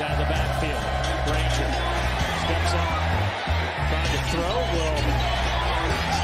[0.00, 0.80] Sides out of the backfield.
[1.28, 1.70] Grainger
[2.40, 2.88] steps up,
[3.90, 4.56] trying to throw.
[4.72, 4.96] Will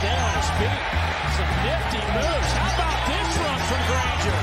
[0.01, 0.81] stay on his feet.
[1.37, 2.53] Some nifty moves.
[2.57, 4.41] How about this run from Grainger?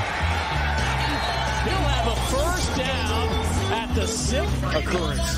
[1.66, 3.26] He'll have a first down
[3.74, 5.30] at the sixth occurrence.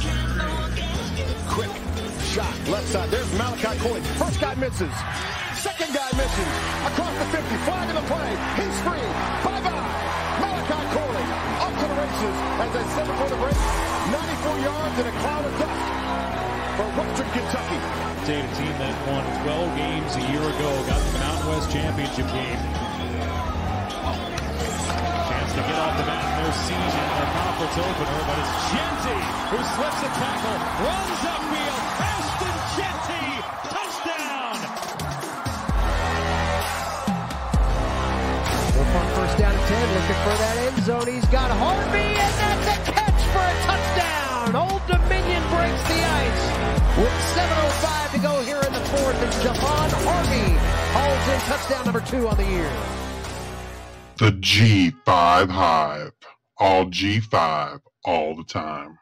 [1.49, 1.73] Quick
[2.25, 3.11] shot, left side.
[3.11, 4.01] There's Malachi Corley.
[4.21, 4.93] First guy misses.
[5.57, 6.53] Second guy misses.
[6.93, 7.57] Across the 50.
[7.65, 8.29] Flag in the play.
[8.61, 9.07] He's free.
[9.45, 10.26] Bye-bye.
[12.07, 12.39] Races.
[12.63, 13.59] As I said before the break,
[14.15, 15.83] 94 yards and a cloud of dust
[16.79, 17.79] for Western Kentucky.
[18.23, 22.63] Data team that won 12 games a year ago, got the Mountain West Championship game.
[25.27, 29.19] Chance to get off the mat in their season, their conference opener, but it's Jeanty
[29.51, 31.46] who slips a tackle, runs upfield.
[39.67, 41.07] 10, looking for that end zone.
[41.09, 44.55] He's got Harvey, and that's a catch for a touchdown.
[44.55, 46.43] Old Dominion breaks the ice.
[46.97, 50.55] With 7.05 to go here in the fourth, and Javon Harvey
[50.95, 52.71] hauls in touchdown number two on the year.
[54.19, 56.13] The G5 Hive.
[56.59, 58.99] All G5 all the time.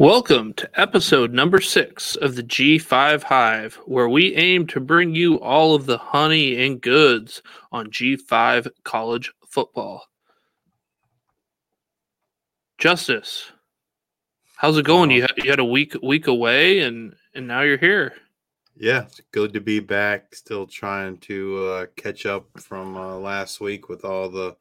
[0.00, 5.38] Welcome to episode number six of the G5 Hive, where we aim to bring you
[5.40, 10.06] all of the honey and goods on G5 college football.
[12.78, 13.52] Justice,
[14.56, 15.10] how's it going?
[15.10, 18.14] You had, you had a week week away, and and now you're here.
[18.78, 20.34] Yeah, it's good to be back.
[20.34, 24.56] Still trying to uh, catch up from uh, last week with all the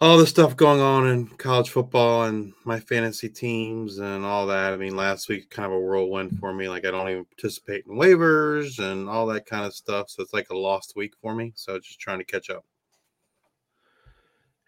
[0.00, 4.72] all the stuff going on in college football and my fantasy teams and all that.
[4.72, 6.68] I mean, last week kind of a whirlwind for me.
[6.68, 10.10] Like I don't even participate in waivers and all that kind of stuff.
[10.10, 11.52] So it's like a lost week for me.
[11.56, 12.64] So just trying to catch up.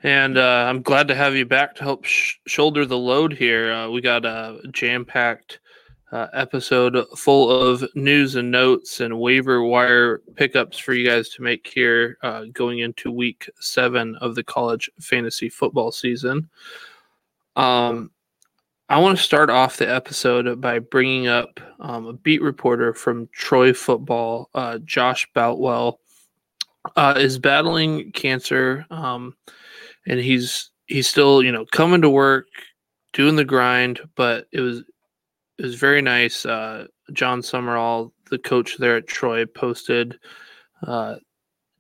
[0.03, 3.71] And uh, I'm glad to have you back to help sh- shoulder the load here.
[3.71, 5.61] Uh, we got a jam packed
[6.13, 11.43] uh, episode full of news and notes and waiver wire pickups for you guys to
[11.43, 16.49] make here uh, going into week seven of the college fantasy football season.
[17.57, 18.11] Um,
[18.89, 23.29] I want to start off the episode by bringing up um, a beat reporter from
[23.33, 26.01] Troy football, uh, Josh Boutwell,
[26.97, 29.37] uh, is battling cancer, um,
[30.09, 32.49] and he's he's still you know coming to work,
[33.13, 34.83] doing the grind, but it was
[35.61, 36.47] it was very nice.
[36.47, 40.19] Uh, Jon Sumrall, the coach there at Troy, posted
[40.87, 41.17] uh,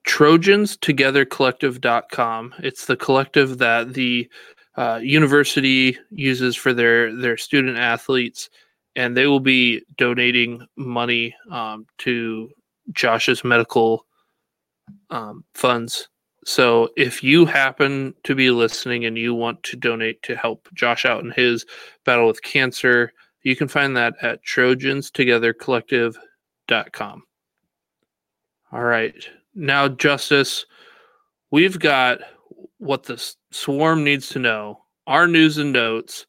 [0.06, 2.54] TrojansTogetherCollective.com.
[2.58, 4.28] It's the collective that the
[4.76, 8.50] uh, university uses for their their student athletes,
[8.96, 12.50] and they will be donating money um, to
[12.92, 14.04] Josh's medical
[15.08, 16.06] um, funds.
[16.44, 21.06] So if you happen to be listening and you want to donate to help Josh
[21.06, 21.64] out in his
[22.04, 27.22] battle with cancer, you can find that at trojanstogethercollective.com.
[28.72, 29.14] All right.
[29.54, 30.66] Now, Justice,
[31.50, 32.20] we've got
[32.78, 36.24] what the swarm needs to know our news and notes.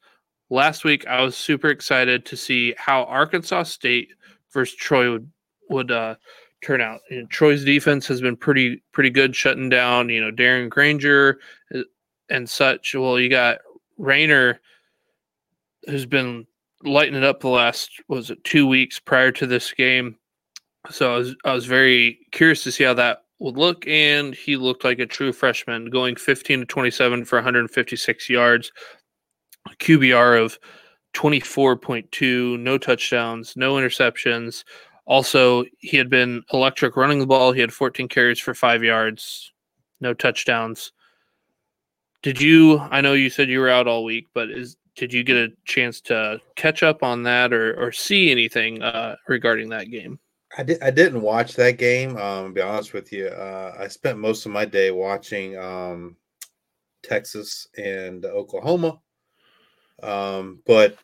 [0.49, 4.09] Last week, I was super excited to see how Arkansas State
[4.51, 5.31] versus Troy would,
[5.69, 6.16] would uh,
[6.61, 6.99] turn out.
[7.09, 11.39] You know, Troy's defense has been pretty pretty good shutting down, you know, Darren Grainger
[11.73, 11.81] uh,
[12.29, 12.95] and such.
[12.95, 13.59] Well, you got
[13.97, 14.59] Raynor,
[15.88, 16.47] who's been
[16.84, 20.18] lighting it up the last was it two weeks prior to this game.
[20.90, 24.56] So I was I was very curious to see how that would look, and he
[24.56, 28.72] looked like a true freshman, going 15 to 27 for 156 yards,
[29.80, 30.59] QBR of
[31.14, 34.64] 24.2, no touchdowns, no interceptions.
[35.06, 37.52] Also, he had been electric running the ball.
[37.52, 39.52] He had 14 carries for five yards,
[40.00, 40.91] no touchdowns.
[42.22, 42.80] Did you?
[42.80, 45.52] I know you said you were out all week, but is did you get a
[45.66, 50.20] chance to catch up on that or, or see anything uh, regarding that game?
[50.55, 52.16] I, I didn't watch that game.
[52.17, 56.17] Um, be honest with you, uh, I spent most of my day watching um,
[57.02, 58.99] Texas and Oklahoma.
[60.03, 60.97] Um, but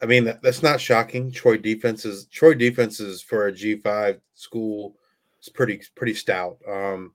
[0.00, 1.32] I mean, that, that's not shocking.
[1.32, 4.94] Troy defenses, Troy defenses for a G five school
[5.42, 6.58] is pretty pretty stout.
[6.70, 7.12] Um,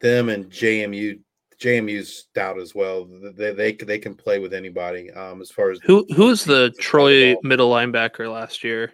[0.00, 1.18] them and JMU
[1.60, 3.06] JMU's stout as well.
[3.34, 5.10] They they they can play with anybody.
[5.12, 8.92] Um, as far as who who was the Troy middle linebacker last year?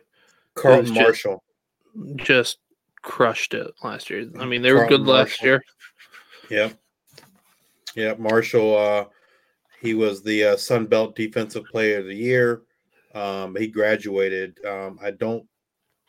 [0.55, 1.43] Carlton Martial
[2.17, 2.59] just, just,
[3.03, 4.31] crushed it last year.
[4.39, 5.15] I mean, they Carlton were good Martial.
[5.15, 5.63] last year.
[6.51, 6.71] Yeah,
[7.95, 8.77] Yeah, Marshall.
[8.77, 9.05] Uh,
[9.81, 12.63] he was the uh, Sun Belt Defensive Player of the Year.
[13.15, 14.65] Um, he graduated.
[14.65, 15.45] Um, I don't.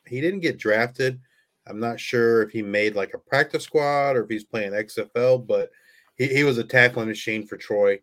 [0.05, 1.19] He didn't get drafted.
[1.65, 5.47] I'm not sure if he made like a practice squad or if he's playing XFL,
[5.47, 5.71] but
[6.15, 7.99] he, he was a tackling machine for Troy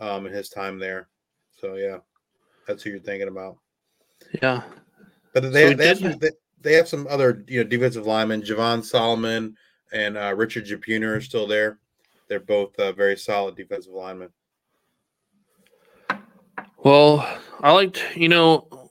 [0.00, 1.08] um, in his time there.
[1.60, 1.98] So yeah,
[2.66, 3.58] that's who you're thinking about.
[4.42, 4.62] Yeah,
[5.32, 6.30] But they, So they, have some, they,
[6.60, 8.42] they have some other you know defensive linemen.
[8.42, 9.56] Javon Solomon
[9.92, 11.78] and uh, Richard Jibunor are still there.
[12.28, 14.30] They're both uh, very solid defensive linemen.
[16.78, 17.26] Well,
[17.62, 18.90] I liked, you know,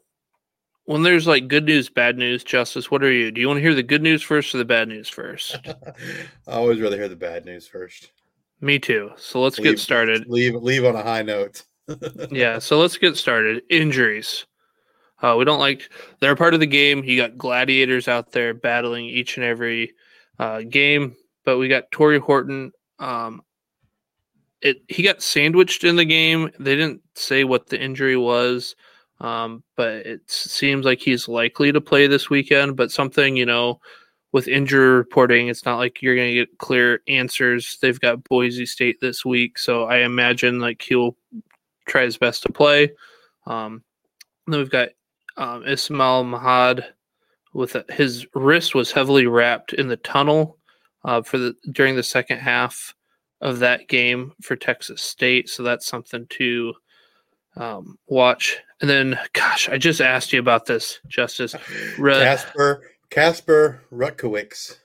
[0.85, 3.31] when there's like good news, bad news, Justice, what are you?
[3.31, 5.59] Do you want to hear the good news first or the bad news first?
[6.47, 8.11] I always rather hear the bad news first.
[8.63, 9.11] Me too.
[9.17, 10.25] So let's Leave- get started.
[10.27, 11.63] Leave leave on a high note.
[12.31, 13.61] Yeah, so let's get started.
[13.69, 14.45] Injuries.
[15.21, 15.89] Uh, we don't like,
[16.21, 17.03] they're part of the game.
[17.03, 19.93] You got gladiators out there battling each and every
[20.39, 22.71] uh, game, but we got Tory Horton.
[22.99, 23.41] Um,
[24.61, 26.49] it he got sandwiched in the game.
[26.57, 28.77] They didn't say what the injury was,
[29.19, 32.77] um, but it seems like he's likely to play this weekend.
[32.77, 33.81] But something you know,
[34.33, 37.77] with injury reporting, it's not like you're going to get clear answers.
[37.81, 41.15] They've got Boise State this week, so I imagine like he'll
[41.85, 42.91] try his best to play.
[43.45, 43.83] Um,
[44.47, 44.89] then we've got
[45.37, 46.81] um, Ismail Mahdi
[47.53, 50.57] with a, his wrist was heavily wrapped in the tunnel
[51.05, 52.95] uh, for the during the second half
[53.39, 55.47] of that game for Texas State.
[55.47, 56.73] So that's something to
[57.55, 58.57] um, watch.
[58.81, 61.55] And then, gosh, I just asked you about this, Justice.
[61.99, 62.81] Re- Casper
[63.13, 64.77] Casper Rutkowicz.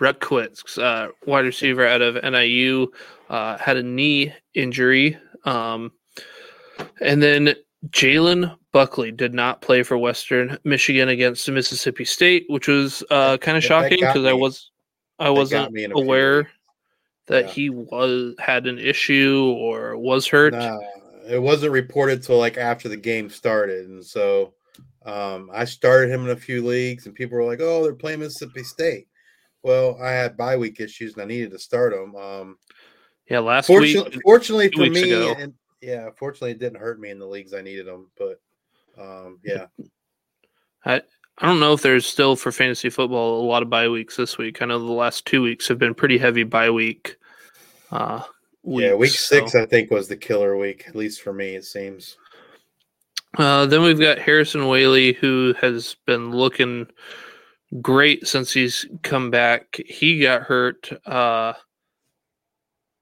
[0.00, 2.86] Rutkowitz, uh, wide receiver out of NIU,
[3.28, 5.18] uh, had a knee injury.
[5.44, 5.90] Um,
[7.00, 7.54] and then
[7.88, 13.56] Jalen Buckley did not play for Western Michigan against Mississippi State, which was uh, kind
[13.56, 14.70] of shocking because I was
[15.18, 16.48] I wasn't me in a few aware
[17.26, 17.50] that Yeah.
[17.50, 20.52] he was had an issue or was hurt.
[20.54, 20.78] Nah,
[21.28, 24.54] it wasn't reported till like after the game started, and so
[25.04, 28.20] um, I started him in a few leagues, and people were like, "Oh, they're playing
[28.20, 29.06] Mississippi State."
[29.62, 32.14] Well, I had bye week issues, and I needed to start him.
[32.16, 32.58] Um,
[33.30, 35.34] Yeah, last fortunately, week fortunately for me, ago.
[35.38, 38.10] and yeah, fortunately, it didn't hurt me in the leagues I needed them.
[38.18, 38.40] But
[38.98, 39.66] um, yeah,
[40.84, 41.02] I
[41.38, 44.38] I don't know if there's still for fantasy football a lot of bye weeks this
[44.38, 44.60] week.
[44.62, 47.16] I know the last two weeks have been pretty heavy bye week.
[47.90, 48.22] Uh,
[48.64, 51.54] yeah, week weeks, six, so- I think, was the killer week, at least for me.
[51.54, 52.16] It seems.
[53.36, 56.86] Uh, then we've got Harrison Waylee, who has been looking
[57.80, 59.76] great since he's come back.
[59.86, 61.54] He got hurt uh,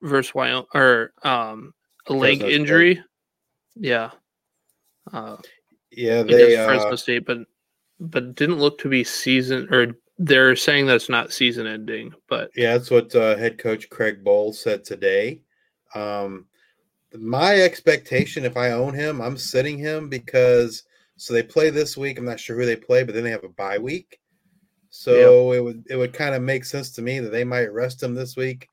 [0.00, 1.74] versus Wyoming, or um,
[2.06, 3.02] a leg injury.
[3.76, 4.10] Yeah.
[5.12, 5.36] Uh,
[5.90, 7.38] Yeah, he they Fresno uh, State, but
[8.00, 9.88] but didn't look to be season, or
[10.18, 12.12] they're saying that it's not season ending.
[12.28, 15.42] But Yeah, that's what uh, head coach Craig Bowles said today.
[15.94, 16.46] Um,
[17.18, 20.84] my expectation, if I own him, I'm sitting him because
[21.16, 22.18] so they play this week.
[22.18, 24.18] I'm not sure who they play, but then they have a bye week.
[24.90, 28.02] So it would it would kind of make sense to me that they might rest
[28.02, 28.68] him this week,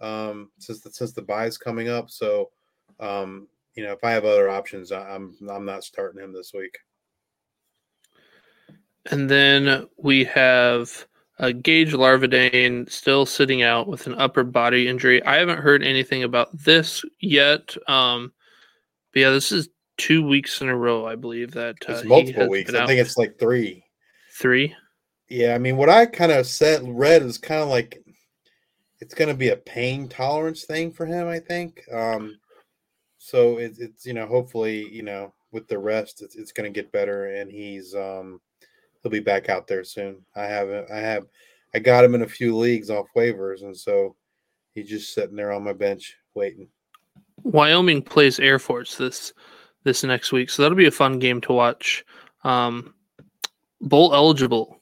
[0.00, 2.10] um, since the since the bye is coming up.
[2.10, 2.50] So,
[3.00, 6.78] um, you know, if I have other options, I'm I'm not starting him this week.
[9.10, 11.06] And then we have
[11.38, 15.22] uh, Gage Larvadain still sitting out with an upper body injury.
[15.24, 17.76] I haven't heard anything about this yet.
[17.88, 18.32] Um,
[19.12, 22.48] but yeah, this is two weeks in a row, I believe that uh, It's multiple
[22.48, 22.74] weeks.
[22.74, 23.84] I think it's like three.
[24.32, 24.74] three.
[25.28, 28.02] Yeah, I mean, what I kind of said read is kind of like
[29.00, 31.28] it's going to be a pain tolerance thing for him.
[31.28, 31.82] I think.
[31.92, 32.38] Um,
[33.18, 36.74] so it, it's you know hopefully you know with the rest it's, it's going to
[36.74, 38.40] get better and he's um
[39.02, 40.24] he'll be back out there soon.
[40.36, 41.26] I have I have
[41.74, 44.16] I got him in a few leagues off waivers and so
[44.74, 46.68] he's just sitting there on my bench waiting.
[47.42, 49.32] Wyoming plays Air Force this
[49.84, 52.04] this next week, so that'll be a fun game to watch.
[52.44, 52.94] Um,
[53.80, 54.76] bowl eligible.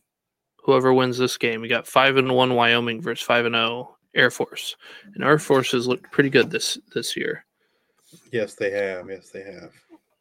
[0.56, 4.30] Whoever wins this game, we got five and one Wyoming versus five and zero Air
[4.30, 4.74] Force,
[5.14, 7.44] and Air Force has looked pretty good this this year.
[8.32, 9.08] Yes, they have.
[9.08, 9.70] Yes, they have.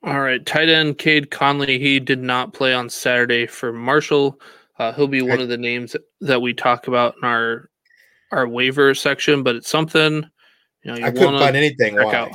[0.06, 1.80] All right, tight end Cade Conley.
[1.80, 4.40] He did not play on Saturday for Marshall.
[4.78, 7.70] Uh, he'll be one of the names that we talk about in our
[8.32, 10.24] our waiver section, but it's something
[10.84, 12.14] you know you I couldn't find anything why.
[12.14, 12.32] out.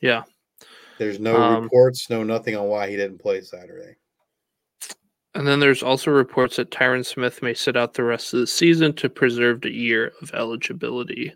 [0.00, 0.22] Yeah,
[0.98, 3.96] There's no Um, reports, no nothing on why he didn't play Saturday.
[5.34, 8.46] and then there's also reports that Tyron Smith may sit out the rest of the
[8.46, 11.34] season to preserve the year of eligibility.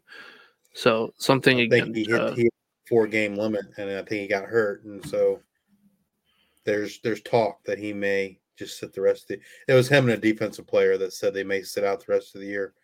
[0.74, 1.92] So something again.
[1.94, 2.52] he hit, uh, he hit
[2.88, 5.40] four game limit, and I think he got hurt, and so
[6.68, 9.72] there's there's talk that he may just sit the rest of the.
[9.72, 12.34] It was him and a defensive player that said they may sit out the rest
[12.34, 12.74] of the year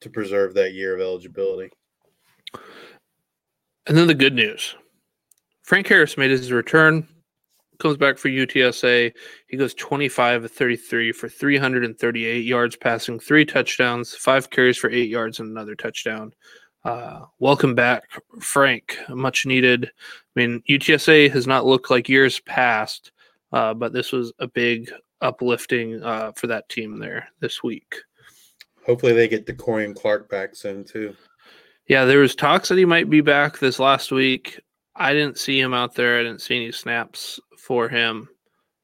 [0.00, 1.70] to preserve that year of eligibility.
[3.86, 4.74] And then the good news
[5.62, 7.06] Frank Harris made his return,
[7.78, 9.12] comes back for UTSA.
[9.48, 15.10] He goes 25 of 33 for 338 yards passing, three touchdowns, five carries for eight
[15.10, 16.32] yards, and another touchdown.
[16.84, 18.04] Uh, welcome back,
[18.40, 18.98] Frank.
[19.08, 19.86] Much needed.
[19.86, 23.12] I mean, UTSA has not looked like years past,
[23.54, 27.94] uh, but this was a big uplifting uh, for that team there this week.
[28.84, 31.14] Hopefully, they get De'Corian Clark back soon too.
[31.88, 34.60] Yeah, there was talks that he might be back this last week.
[34.96, 36.18] I didn't see him out there.
[36.18, 38.28] I didn't see any snaps for him.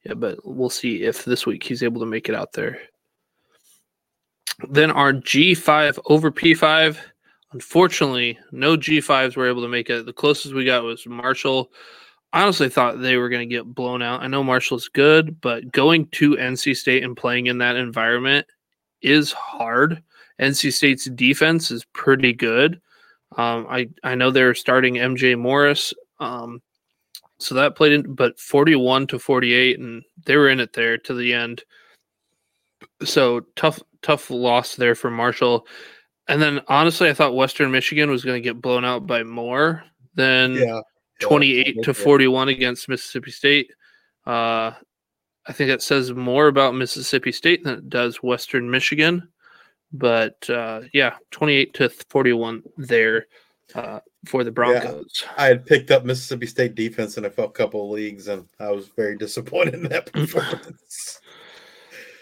[0.05, 2.79] Yeah, but we'll see if this week he's able to make it out there.
[4.69, 6.97] Then our G5 over P5
[7.53, 10.05] Unfortunately, no G5s were able to make it.
[10.05, 11.71] The closest we got was Marshall.
[12.33, 14.21] Honestly thought they were going to get blown out.
[14.21, 18.47] I know Marshall's good, but going to NC State and playing in that environment
[19.01, 20.01] is hard.
[20.39, 22.81] NC State's defense is pretty good.
[23.37, 26.61] Um, I I know they're starting MJ Morris, um,
[27.39, 31.13] so that played in, but forty-one to forty-eight, and they were in it there to
[31.13, 31.63] the end.
[33.03, 35.67] So tough, tough loss there for Marshall.
[36.27, 39.83] And then honestly, I thought Western Michigan was going to get blown out by more
[40.15, 40.81] than Yeah.
[41.21, 43.71] 28 to 41 against Mississippi State.
[44.25, 44.71] Uh,
[45.47, 49.27] I think that says more about Mississippi State than it does Western Michigan.
[49.93, 53.27] But uh, yeah, 28 to 41 there
[53.75, 55.23] uh, for the Broncos.
[55.37, 58.87] I had picked up Mississippi State defense in a couple of leagues, and I was
[58.87, 61.19] very disappointed in that performance.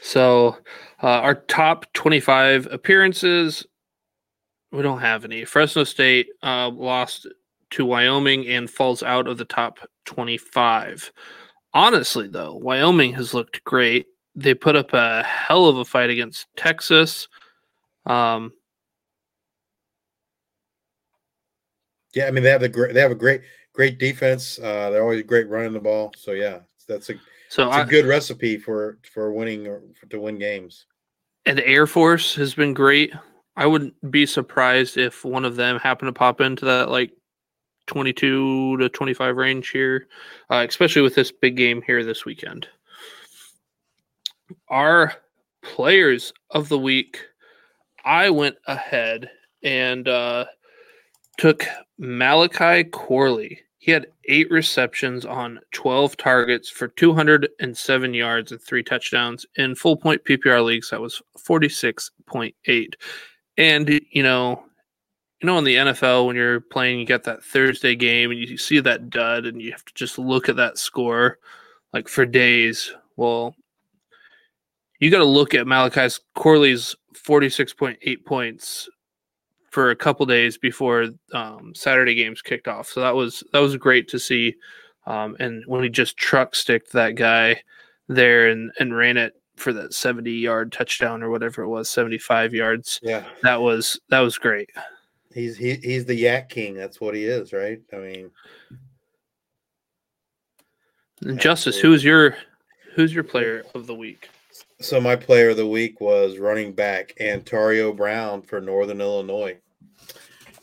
[0.02, 0.58] So
[1.04, 3.66] uh, our top 25 appearances,
[4.72, 5.46] we don't have any.
[5.46, 7.28] Fresno State uh, lost
[7.72, 11.12] to Wyoming and falls out of the top 25.
[11.74, 14.08] Honestly, though, Wyoming has looked great.
[14.36, 17.28] They put up a hell of a fight against Texas.
[18.06, 18.54] Um,
[22.14, 23.42] yeah, I mean they have the great they have a great
[23.74, 24.58] great defense.
[24.60, 26.12] Uh, they're always great running the ball.
[26.18, 27.16] So yeah, that's a
[27.50, 30.86] so a I, good recipe for for winning or for, to win games.
[31.46, 33.14] and the Air Force has been great.
[33.56, 37.12] I wouldn't be surprised if one of them happened to pop into that like
[37.90, 40.08] 22 to 25 range here,
[40.52, 42.68] uh, especially with this big game here this weekend.
[44.70, 45.16] Our
[45.64, 47.20] players of the week,
[48.06, 49.30] I went ahead
[49.64, 50.46] and uh,
[51.38, 51.66] took
[51.98, 53.60] Malachi Corley.
[53.80, 59.48] He had eight receptions on 12 targets for 207 yards and three touchdowns.
[59.56, 62.94] In full point PPR leagues, that was 46.8.
[63.58, 64.64] And, you know,
[65.42, 68.58] you know, in the NFL, when you're playing, you get that Thursday game and you
[68.58, 71.40] see that dud and you have to just look at that score
[71.94, 72.92] like for days.
[73.16, 73.56] Well,
[75.00, 78.90] you got to look at Malachi's Corley's 46.8 points
[79.72, 82.88] for a couple days before um, Saturday games kicked off.
[82.88, 84.56] So that was that was great to see.
[85.06, 87.62] Um, and when he just truck sticked that guy
[88.08, 92.54] there and and ran it for that 70 yard touchdown or whatever it was, 75
[92.54, 93.00] yards.
[93.04, 94.70] Yeah, That was that was great.
[95.34, 96.74] He's he, he's the YAC King.
[96.74, 97.80] That's what he is, right?
[97.94, 98.32] I mean,
[101.38, 101.82] Justice, Absolutely.
[101.82, 102.38] who's your
[102.96, 104.30] who's your player of the week?
[104.82, 109.58] so my player of the week was running back Antario Brown for Northern Illinois.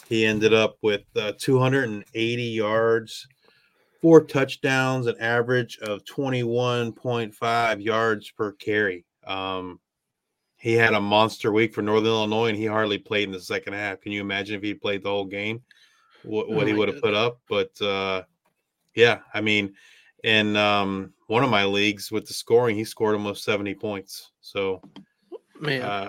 [0.09, 3.27] He ended up with uh, 280 yards,
[4.01, 9.05] four touchdowns, an average of 21.5 yards per carry.
[9.27, 9.81] Um,
[10.67, 13.75] he had a monster week for Northern Illinois, and he hardly played in the second
[13.75, 14.01] half.
[14.01, 15.63] Can you imagine if he played the whole game,
[16.25, 17.41] what, what Oh he would have put up?
[17.49, 18.25] But uh,
[18.97, 19.75] yeah, I mean,
[20.25, 24.33] in um, one of my leagues with the scoring, he scored almost 70 points.
[24.41, 24.83] So
[25.61, 26.09] Man, uh,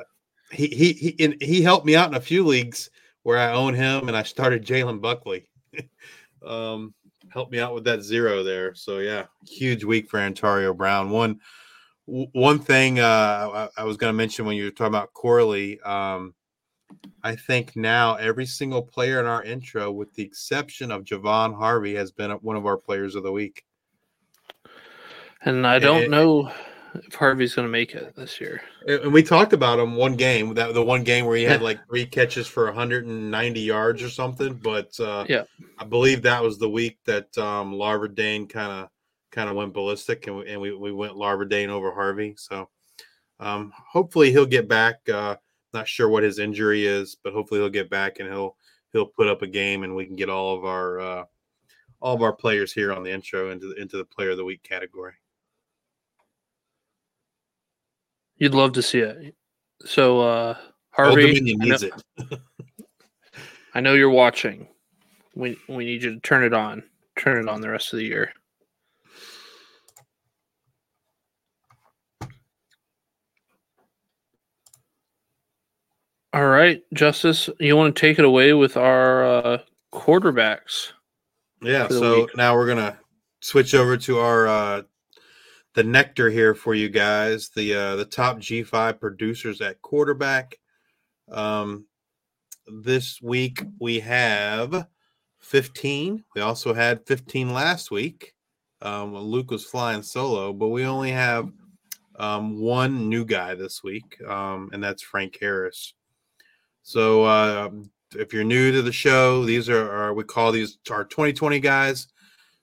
[0.51, 2.89] he he he he helped me out in a few leagues
[3.21, 5.47] where I own him, and I started Jalen Buckley.
[6.43, 6.95] um,
[7.29, 8.73] helped me out with that zero there.
[8.73, 11.11] So yeah, huge week for Antario Brown.
[11.11, 11.41] One
[12.07, 15.79] one thing uh, I, I was going to mention when you were talking about Corley,
[15.81, 16.33] um,
[17.21, 21.95] I think now every single player in our intro, with the exception of Javon Harvey,
[21.95, 23.65] has been one of our players of the week.
[25.41, 26.49] and I don't know
[26.93, 28.61] if Harvey's going to make it this year.
[28.87, 31.85] And we talked about him one game, that the one game where he had like
[31.87, 34.53] three catches for 190 yards or something.
[34.53, 35.43] But uh, Yeah.
[35.77, 38.89] I believe that was the week that um, Larvadain kind of
[39.37, 42.33] kind of went ballistic, and we, and we, we went Larvadain over Harvey.
[42.37, 42.69] So
[43.39, 45.07] um, hopefully he'll get back.
[45.07, 45.35] Uh,
[45.75, 48.55] not sure what his injury is, but hopefully he'll get back and he'll
[48.93, 51.23] he'll put up a game, and we can get all of our uh,
[51.99, 54.45] all of our players here on the intro into the, into the player of the
[54.45, 55.13] week category.
[58.37, 59.35] You'd love to see it.
[59.85, 60.57] So uh
[60.89, 62.39] Harvey, I know, it.
[63.75, 64.67] I know you're watching.
[65.35, 66.83] We we need you to turn it on.
[67.19, 68.33] Turn it on the rest of the year.
[76.37, 79.57] All right, Justice, you want to take it away with our uh,
[79.91, 80.91] quarterbacks?
[81.63, 81.87] Yeah.
[81.87, 82.37] So week.
[82.37, 82.99] now we're gonna
[83.41, 84.81] switch over to our uh,
[85.73, 87.49] the nectar here for you guys.
[87.49, 90.59] The uh, the top G5 producers at quarterback.
[91.31, 91.87] Um,
[92.67, 94.85] this week we have
[95.39, 96.23] 15.
[96.35, 98.35] We also had 15 last week.
[98.83, 101.49] Um, when Luke was flying solo, but we only have
[102.19, 105.95] um, one new guy this week, um, and that's Frank Harris.
[106.87, 107.69] So uh,
[108.15, 112.07] if you're new to the show, these are, we call these our 2020 guys.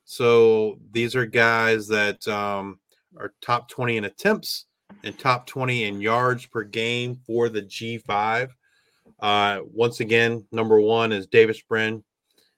[0.07, 2.81] So these are guys that um,
[3.19, 4.65] are top 20 in attempts
[5.03, 8.49] and top 20 in yards per game for the G5.
[9.21, 12.03] Uh, once again, number one is Davis Brin.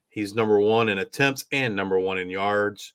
[0.08, 2.92] He's number one in attempts and number one in yards.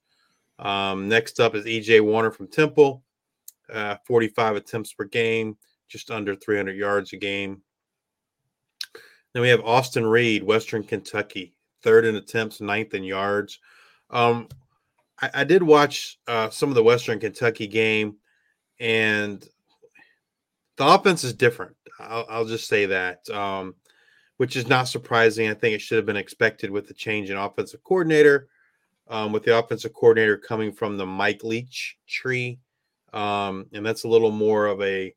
[0.60, 3.04] Um, next up is EJ Warner from Temple,
[3.70, 5.58] uh, 45 attempts per game,
[5.90, 7.62] just under 300 yards a game.
[9.34, 13.60] Then we have Austin Reed, Western Kentucky, third in attempts, ninth in yards.
[14.10, 14.50] Um,
[15.22, 18.18] I, I did watch uh, some of the Western Kentucky game,
[18.80, 19.48] and
[20.78, 21.76] the offense is different.
[22.00, 23.76] I'll, I'll just say that, um,
[24.38, 25.50] which is not surprising.
[25.50, 28.50] I think it should have been expected with the change in offensive coordinator,
[29.08, 32.60] um, with the offensive coordinator coming from the Mike Leach tree.
[33.14, 35.14] Um, and that's a little more of a,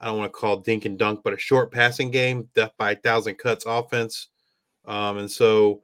[0.00, 2.92] I don't want to call dink and dunk, but a short passing game, death by
[2.92, 4.28] a thousand cuts offense.
[4.84, 5.82] Um, and so,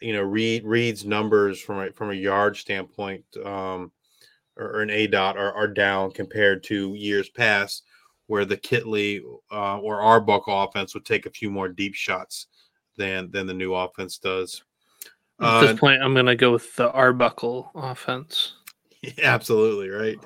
[0.00, 3.92] you know, Reed Reed's numbers from a, from a yard standpoint um,
[4.56, 7.84] or, or an aDOT are, are down compared to years past,
[8.26, 12.46] where the Kittley uh, or Arbuckle offense would take a few more deep shots
[12.96, 14.62] than than the new offense does.
[15.40, 18.54] At Uh, this point, I'm going to go with the Arbuckle offense.
[19.22, 20.18] absolutely right.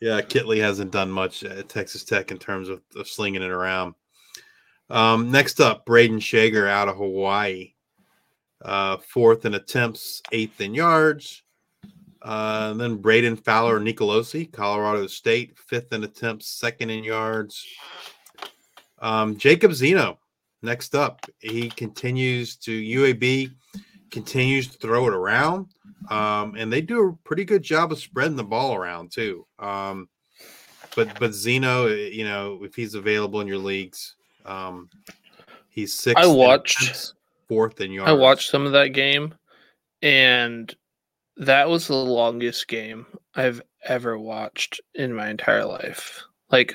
[0.00, 3.94] yeah, Kittley hasn't done much at Texas Tech in terms of, of slinging it around.
[4.90, 7.74] Um, next up, Brayden Schager out of Hawaii.
[8.62, 11.42] Uh, fourth in attempts, eighth in yards.
[12.20, 17.66] Uh, then Brayden Fowler Nicolosi, Colorado State, fifth in attempts, second in yards.
[19.00, 20.20] Um, Jacob Zeno,
[20.62, 23.50] next up, he continues to UAB
[24.12, 25.66] continues to throw it around,
[26.10, 29.46] um, and they do a pretty good job of spreading the ball around too.
[29.58, 30.08] Um,
[30.94, 34.88] but but Zeno, you know, if he's available in your leagues, um,
[35.68, 36.22] he's sixth.
[36.22, 37.14] I in watched- attempts,
[37.48, 38.10] fourth in yards.
[38.10, 39.34] I watched some of that game,
[40.02, 40.74] and
[41.36, 46.22] that was the longest game I've ever watched in my entire life.
[46.50, 46.74] Like,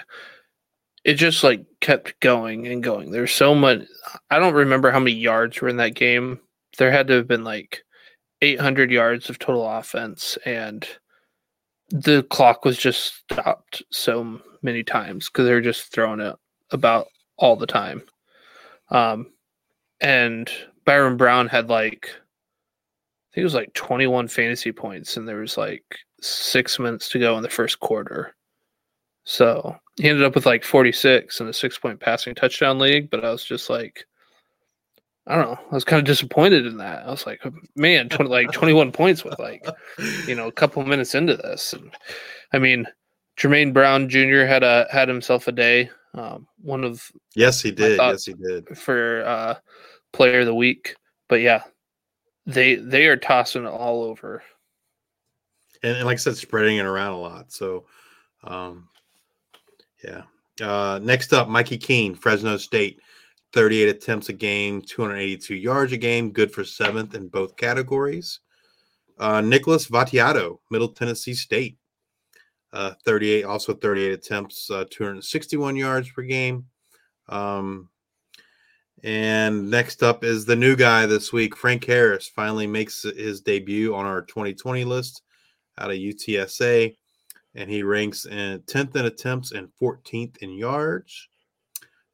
[1.04, 3.12] it just like kept going and going.
[3.12, 3.82] There's so much.
[4.32, 6.40] I don't remember how many yards were in that game.
[6.80, 7.84] There had to have been like
[8.42, 10.88] 800 yards of total offense, and
[11.90, 16.36] the clock was just stopped so many times because they were just throwing it
[16.72, 18.04] about all the time.
[18.90, 19.32] Um,
[20.02, 20.52] and
[20.86, 25.58] Byrum Brown had like I think it was like 21 fantasy points, and there was
[25.58, 25.84] like
[26.22, 28.36] six minutes to go in the first quarter.
[29.24, 33.26] So he ended up with like 46 in a six point passing touchdown league, but
[33.26, 34.06] I was just like,
[35.28, 35.60] I don't know.
[35.72, 37.06] I was kind of disappointed in that.
[37.06, 37.42] I was like,
[37.76, 39.66] man, 20, like 21 points with like,
[40.26, 41.74] you know, a couple minutes into this.
[41.74, 41.94] And
[42.54, 42.88] I mean,
[43.38, 44.46] Jermaine Brown Jr.
[44.46, 45.90] had a had himself a day.
[46.14, 47.98] Um, one of Yes, he did.
[47.98, 48.78] yes, he did.
[48.78, 49.56] for uh
[50.14, 50.96] player of the week.
[51.30, 51.64] But yeah,
[52.46, 54.42] they they are tossing it all over.
[55.84, 57.52] and, and like I said, spreading it around a lot.
[57.52, 57.86] So,
[58.46, 58.88] um,
[60.04, 60.24] yeah.
[60.60, 63.00] Uh, next up, Mikey Keene, Fresno State,
[63.54, 68.40] 38 attempts a game, 282 yards a game, good for seventh in both categories.
[69.20, 71.78] Uh, Nicholas Vattiato, Middle Tennessee State,
[72.74, 76.66] uh, 38, also 38 attempts, uh, 261 yards per game.
[77.30, 77.90] Um,
[79.04, 83.96] and next up is the new guy this week, Frank Harris, finally makes his debut
[83.96, 85.22] on our 2020 list
[85.78, 86.96] out of UTSA,
[87.56, 91.30] and he ranks in 10th in attempts and 14th in yards.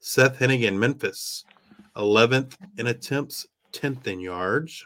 [0.06, 1.46] Seth Henigan, Memphis,
[1.96, 4.84] 11th in attempts, 10th in yards.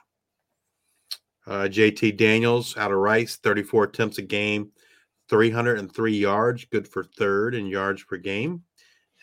[1.47, 4.69] Uh, JT Daniels out of Rice, 34 attempts a game,
[5.27, 8.62] 303 yards, good for third in yards per game.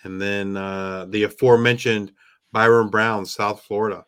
[0.03, 2.11] And then uh, the aforementioned
[2.53, 4.05] Byrum Brown, South Florida,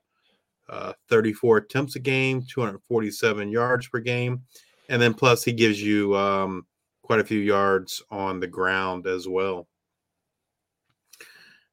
[0.69, 4.43] uh, 34 attempts a game, 247 yards per game.
[4.89, 6.67] And then plus he gives you um,
[7.03, 9.69] quite a few yards on the ground as well.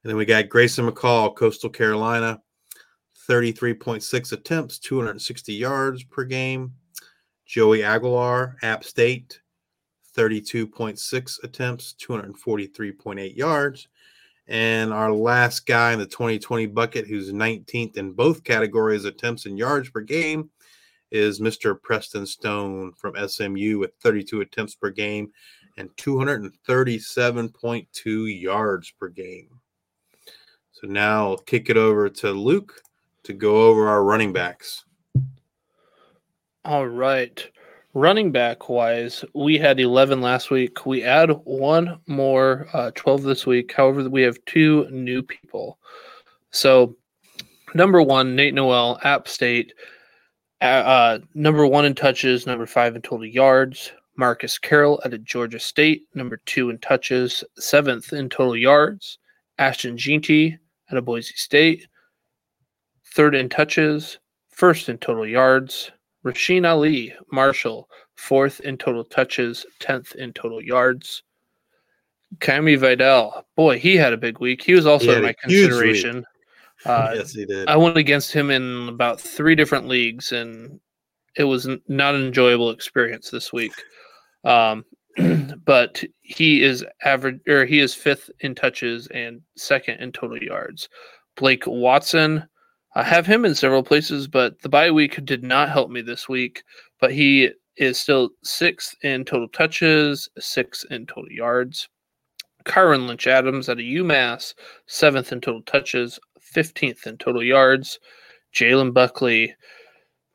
[0.04, 2.42] And then we got Grayson McCall, Coastal Carolina,
[3.30, 6.74] 33.6 attempts, 260 yards per game.
[7.46, 9.40] Joey Aguilar, App State,
[10.18, 13.88] 32.6 attempts, 243.8 yards.
[14.48, 19.58] And our last guy in the 2020 bucket, who's 19th in both categories, attempts and
[19.58, 20.50] yards per game,
[21.12, 21.82] is Mr.
[21.82, 25.32] Preston Stone from SMU with 32 attempts per game
[25.78, 29.62] and 237.2 yards per game.
[30.84, 32.82] So now I'll kick it over to Luke
[33.24, 34.84] to go over our running backs.
[36.66, 37.42] All right.
[37.94, 40.86] Running back wise, we had 11 last week.
[40.86, 43.72] We add one more, uh, 12 this week.
[43.72, 45.80] However, we have two new people.
[46.52, 46.98] So,
[47.74, 49.74] number one, Nate Noel, App State,
[50.60, 53.94] uh, number one in touches, number five in total yards.
[54.18, 59.18] Marcus Carroll at Georgia State, number two in touches, seventh in total yards.
[59.60, 60.58] Ashton Jeanty
[60.94, 61.88] at a Boise State,
[63.14, 65.92] third in touches, first in total yards.
[66.24, 71.24] Rasheen Ali, Marshall, fourth in total touches, 10th in total yards.
[72.38, 74.64] Kimani Vidal, boy, he had a big week.
[74.64, 76.26] He was also He in my consideration.
[76.86, 77.66] Uh, yes, he did.
[77.70, 80.82] I went against him in about three different leagues, and
[81.38, 83.72] it was not an enjoyable experience this week.
[84.44, 84.84] Um,
[85.66, 90.90] but he is average, or he is fifth in touches and second in total yards.
[91.36, 92.48] Blake Watson,
[92.96, 96.30] I have him in several places, but the bye week did not help me this
[96.30, 96.64] week.
[97.00, 101.88] But he is still sixth in total touches, sixth in total yards.
[102.66, 104.54] Kay'Ron Lynch Adams at a UMass,
[104.88, 106.20] seventh in total touches,
[106.56, 108.00] 15th in total yards.
[108.56, 109.56] Jalen Buckley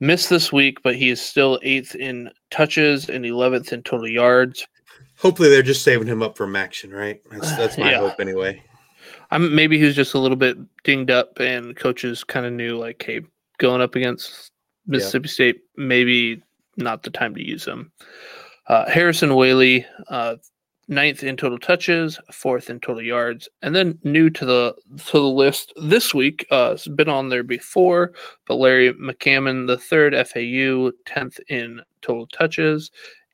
[0.01, 4.67] missed this week, but he is still eighth in touches and 11th in total yards.
[5.17, 7.21] Hopefully, they're just saving him up for action, right?
[7.31, 7.99] That's that's my Yeah.
[7.99, 8.63] hope anyway.
[9.31, 12.77] I'm maybe he was just a little bit dinged up, and coaches kind of knew
[12.79, 13.23] like, hey,
[13.59, 14.53] going up against
[14.87, 16.43] Mississippi State, maybe
[16.77, 17.91] not the time to use him.
[18.69, 20.37] Uh, Harrison Waylee, uh,
[20.88, 24.74] ninth in total touches, fourth in total yards, and then new to the
[25.07, 26.46] to the list this week.
[26.51, 28.12] Uh, has been on there before,
[28.46, 32.90] but Larry McCammon, the third FAU, tenth in total touches,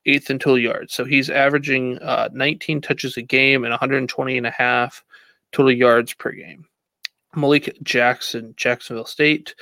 [0.06, 0.92] eighth in total yards.
[0.92, 5.04] So he's averaging uh, 19 touches a game and 120 and a half
[5.52, 6.66] total yards per game.
[7.36, 9.54] Malik Jackson, Jacksonville State,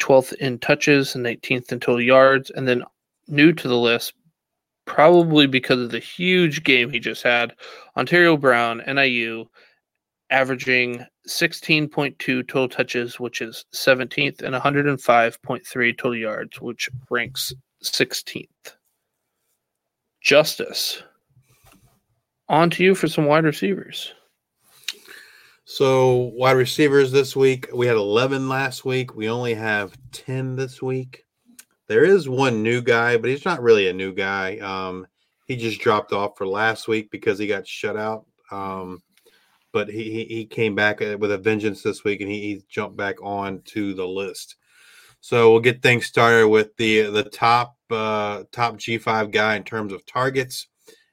[0.00, 2.50] 12th in touches and 19th in total yards.
[2.50, 2.84] And then
[3.28, 4.14] new to the list,
[4.86, 7.54] probably because of the huge game he just had,
[7.96, 9.46] Antario Brown, NIU,
[10.30, 17.52] averaging 16.2 total touches, which is 17th, and 105.3 total yards, which ranks
[17.84, 18.48] 16th.
[20.20, 21.02] Justice.
[22.48, 24.12] On to you for some wide receivers.
[25.64, 29.16] So, wide receivers this week, we had 11 last week.
[29.16, 31.25] We only have 10 this week.
[31.88, 34.58] There is one new guy, but he's not really a new guy.
[34.58, 35.06] Um,
[35.46, 38.26] he just dropped off for last week because he got shut out.
[38.50, 39.02] Um,
[39.72, 42.64] but he, he he came back uh, with a vengeance this week, and he, he
[42.68, 44.56] jumped back on to the list.
[45.20, 49.64] So we'll get things started with the the top uh, top G five guy in
[49.64, 50.68] terms of targets,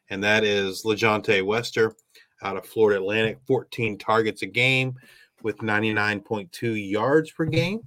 [0.09, 1.95] and that is LaJohntay Wester
[2.41, 4.95] out of Florida Atlantic, 14 targets a game
[5.43, 7.81] with 99.2 yards per game.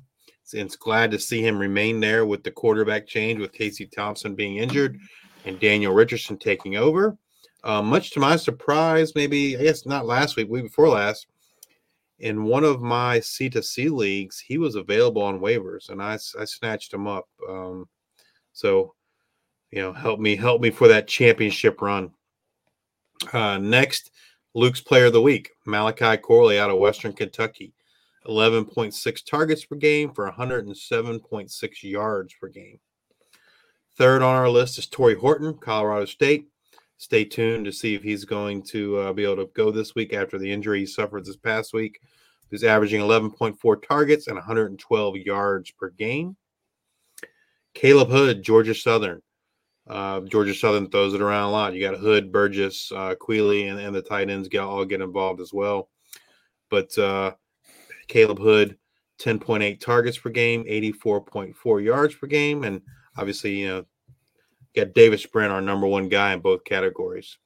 [0.52, 4.58] It's glad to see him remain there with the quarterback change with Casey Thompson being
[4.58, 4.98] injured
[5.44, 7.16] and Daniel Richardson taking over.
[7.64, 11.26] Uh, much to my surprise, maybe I guess not last week, week before last,
[12.18, 16.14] in one of my C to C leagues, he was available on waivers, and I,
[16.14, 17.28] I snatched him up.
[17.48, 17.88] Um,
[18.52, 18.94] so,
[19.70, 22.12] you know, help me help me for that championship run.
[23.32, 24.12] Uh, next,
[24.54, 27.74] Luke's Player of the Week, Malachi Corley out of Western Kentucky,
[28.26, 32.78] 11.6 targets per game for 107.6 yards per game.
[33.96, 36.48] Third on our list is Tory Horton, Colorado State.
[36.98, 40.12] Stay tuned to see if he's going to uh, be able to go this week
[40.12, 42.00] after the injury he suffered this past week.
[42.50, 46.36] He's averaging 11.4 targets and 112 yards per game.
[47.74, 49.20] Caleb Hood, Georgia Southern.
[49.86, 51.74] Uh, Georgia Southern throws it around a lot.
[51.74, 55.40] You got Hood, Burgess, uh, Queeley, and, and the tight ends get all get involved
[55.40, 55.90] as well.
[56.70, 57.32] But uh,
[58.08, 58.76] Caleb Hood,
[59.18, 62.82] 10.8 targets per game, 84.4 yards per game, and
[63.16, 63.84] obviously, you know,
[64.74, 67.38] got Davis Brin, our number one guy in both categories.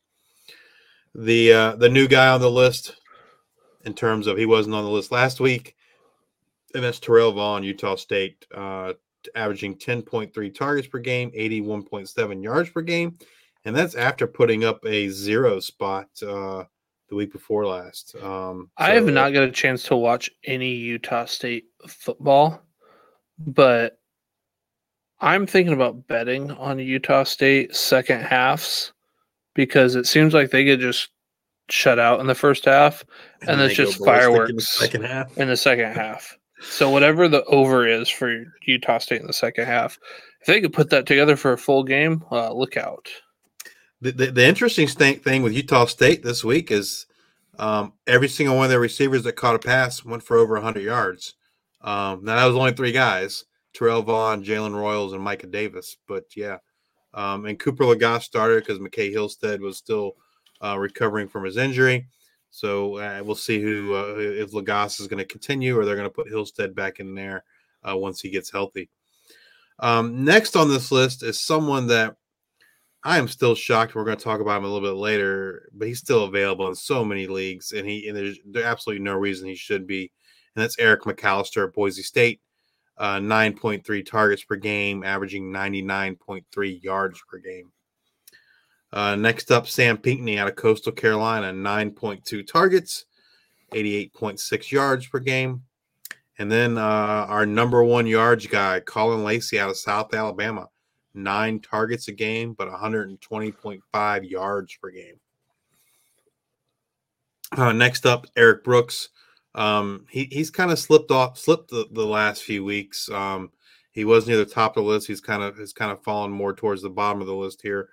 [1.15, 2.97] The uh, the new guy on the list,
[3.85, 5.75] in terms of he wasn't on the list last week,
[6.75, 8.93] and that's Terrell Vaughn, Utah State, uh,
[9.35, 13.19] averaging 10.3 targets per game, 81.7 yards per game,
[13.65, 16.65] and that's after putting up a zero spot uh,
[17.11, 18.15] the week before last.
[18.23, 22.63] Um, I have so- not got a chance to watch any Utah State football,
[23.39, 23.99] but
[25.21, 28.93] I'm thinking about betting on Utah State second halves
[29.55, 31.11] because it seems like they could just
[31.69, 33.05] shut out in the first half,
[33.43, 35.39] and, then it's just ballistic in the fireworks second half.
[35.39, 36.37] in the second half.
[36.63, 39.99] So whatever the over is for Utah State in the second half,
[40.41, 43.09] if they could put that together for a full game, uh, look out.
[44.03, 47.07] The, the, interesting thing, thing with Utah State this week is
[47.59, 50.83] um, every single one of their receivers that caught a pass went for over 100
[50.83, 51.35] yards.
[51.83, 55.97] Um, now, that was only three guys Terrell Vaughn, Jalen Royals, and Micah Davis.
[56.09, 56.59] But yeah,
[57.15, 60.17] um, and Cooper Legas started because McCae Hillstead was still
[60.63, 62.07] uh, recovering from his injury.
[62.51, 66.09] So uh, we'll see who uh, if Legas is going to continue or they're going
[66.09, 67.45] to put Hillstead back in there
[67.89, 68.89] uh, once he gets healthy.
[69.79, 72.17] Um, next on this list is someone that
[73.03, 73.95] I am still shocked.
[73.95, 76.75] We're going to talk about him a little bit later, but he's still available in
[76.75, 80.13] so many leagues, and he and there's, there's absolutely no reason he should be.
[80.55, 82.41] And that's Eric McAlister at Boise State,
[82.99, 87.73] uh, 9.3 targets per game, averaging 99.3 yards per game.
[88.93, 93.07] Uh, next up, Sam Pinckney out of Coastal Carolina, 9.2 targets,
[93.73, 95.63] 88.6 yards per game.
[96.39, 96.81] And then uh,
[97.29, 100.69] our number one yards guy, Caullin Lacy out of South Alabama,
[101.23, 105.21] nine targets a game, but 120.5 yards per game.
[107.57, 109.09] Uh, next up, Eric Brooks.
[109.55, 113.09] Um, he, he's kind of slipped off, slipped the, the last few weeks.
[113.11, 113.51] Um,
[113.91, 115.09] he was near the top of the list.
[115.09, 117.89] He's kind of has kind of fallen more towards the bottom of the list here,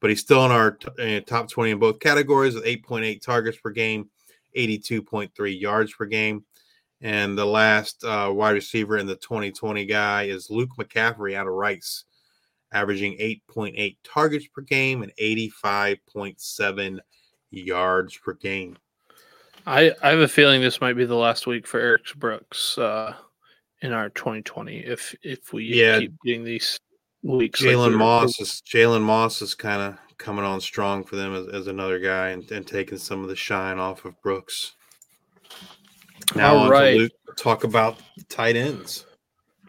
[0.00, 3.70] but he's still in our t- top 20 in both categories with 8.8 targets per
[3.70, 4.10] game,
[4.56, 6.44] 82.3 yards per game.
[7.00, 11.54] And the last uh, wide receiver in the 2020 guy is Luke McCaffrey out of
[11.54, 12.04] Rice,
[12.72, 16.98] averaging 8.8 targets per game and 85.7
[17.50, 18.76] yards per game.
[19.66, 23.14] I, I have a feeling this might be the last week for Eric Brooks uh,
[23.82, 25.98] in our 2020 if if we Yeah.
[26.00, 26.78] keep getting these
[27.22, 27.60] weeks.
[27.60, 31.34] like Jalen we Moss is Jalen Moss is kind of coming on strong for them
[31.34, 34.74] as, as another guy and, and taking some of the shine off of Brooks.
[36.34, 36.92] Now All on right.
[36.94, 39.06] to Luke, talk about tight ends.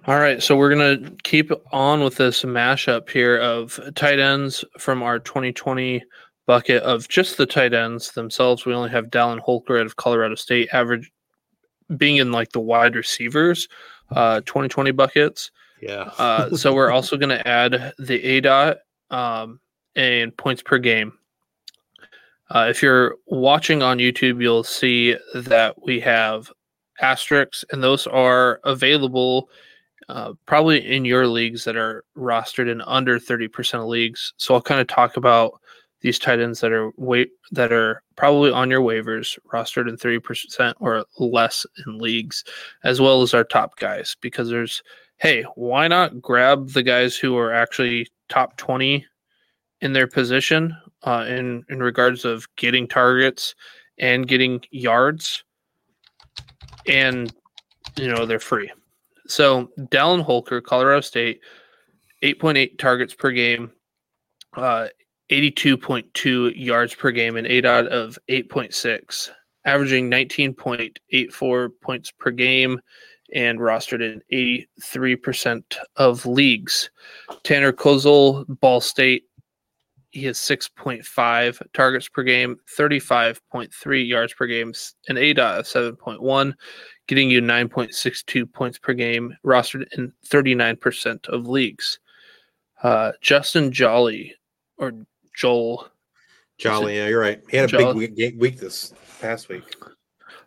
[0.08, 5.04] All right, so we're gonna keep on with this mashup here of tight ends from
[5.04, 6.04] our 2020
[6.46, 8.66] bucket of just the tight ends themselves.
[8.66, 11.12] We only have Dallin Holker out of Colorado State, average
[11.98, 13.68] being in like the wide receivers,
[14.12, 15.52] uh, 2020 buckets.
[15.82, 16.12] Yeah.
[16.18, 18.78] Uh, so we're also going to add the aDOT
[19.12, 19.60] um,
[19.96, 21.14] and points per game.
[22.50, 26.52] Uh, if you're watching on YouTube, you'll see that we have
[27.00, 29.50] asterisks, and those are available
[30.10, 34.34] uh, probably in your leagues that are rostered in under 30% of leagues.
[34.38, 35.62] So I'll kind of talk about
[36.02, 40.74] these tight ends that are wait that are probably on your waivers, rostered in 30%
[40.80, 42.44] or less in leagues,
[42.84, 44.82] as well as our top guys, because there's
[45.18, 49.06] hey, why not grab the guys who are actually top 20
[49.82, 53.54] in their position uh, in, in regards of getting targets
[53.98, 55.44] and getting yards?
[56.88, 57.34] And,
[57.98, 58.72] you know, they're free.
[59.30, 61.42] So, Dallin Holker, Colorado State,
[62.24, 63.72] 8.8 targets per game,
[64.58, 64.88] uh,
[65.30, 69.30] 82.2 yards per game, and aDOT of 8.6,
[69.66, 72.82] averaging 19.84 points per game
[73.34, 75.62] and rostered in 83%
[75.98, 76.90] of leagues.
[77.44, 79.26] Tanner Koziol, Ball State,
[80.12, 84.74] he has 6.5 targets per game, 35.3 yards per game,
[85.08, 86.54] and aDOT of 7.1,
[87.10, 91.98] getting you 9.62 points per game, rostered in 39% of leagues.
[92.84, 94.36] Uh, Justin Jolly,
[94.78, 94.94] or
[95.36, 95.88] Joel,
[96.60, 97.42] Jolly, yeah, you're right.
[97.50, 98.08] He had a Jolly.
[98.08, 99.64] big week, week this past week.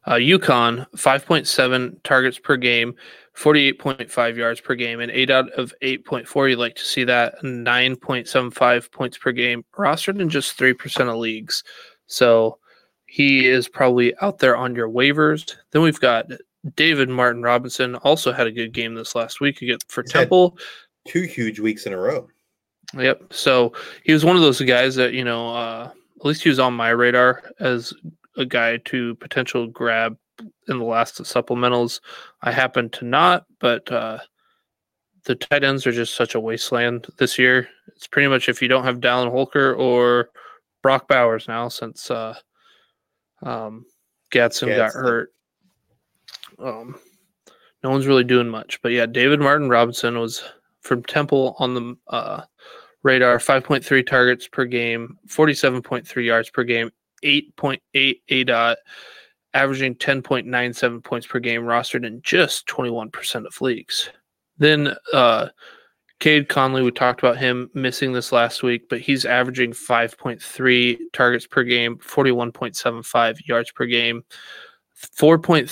[0.04, 2.94] Uh, UConn, 5.7 targets per game,
[3.36, 6.50] 48.5 yards per game, and aDOT of 8.4.
[6.50, 7.34] You'd like to see that.
[7.42, 11.64] 9.75 points per game, rostered in just 3% of leagues.
[12.06, 12.58] So
[13.06, 15.56] he is probably out there on your waivers.
[15.72, 16.26] Then we've got
[16.76, 20.56] David Martin Robinson, also had a good game this last week again for He's Temple.
[21.06, 22.28] Two huge weeks in a row.
[22.94, 23.32] Yep.
[23.32, 23.72] So
[24.04, 26.74] he was one of those guys that, you know, uh, at least he was on
[26.74, 27.92] my radar as
[28.36, 30.16] a guy to potential grab
[30.68, 32.00] in the last supplementals.
[32.42, 34.18] I happen to not, but uh,
[35.24, 37.68] the tight ends are just such a wasteland this year.
[37.88, 40.30] It's pretty much if you don't have Dallin Holker or
[40.82, 42.34] Brock Bowers now, since uh,
[43.42, 43.84] um,
[44.32, 45.32] Gatson got hurt.
[46.62, 46.98] Um,
[47.82, 50.42] no one's really doing much, but yeah, David Martin Robinson was
[50.80, 52.42] from Temple on the uh,
[53.02, 56.90] radar 5.3 targets per game 47.3 yards per game
[57.24, 57.80] 8.8
[58.30, 58.76] aDOT
[59.54, 64.08] averaging 10.97 points per game rostered in just 21% of leagues.
[64.58, 65.48] Then uh
[66.20, 71.48] Cade Conley, we talked about him missing this last week, but he's averaging 5.3 targets
[71.48, 74.22] per game, 41.75 yards per game,
[75.02, 75.68] 4.3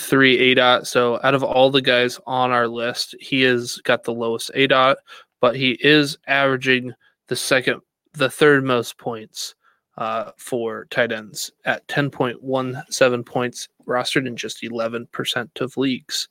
[0.55, 0.87] ADOT.
[0.87, 4.97] So out of all the guys on our list, he has got the lowest ADOT,
[5.41, 6.93] but he is averaging
[7.29, 7.81] the second,
[8.13, 9.55] the third most points
[9.99, 16.29] uh, for tight ends at 10.17 points, rostered in just 11% of leagues.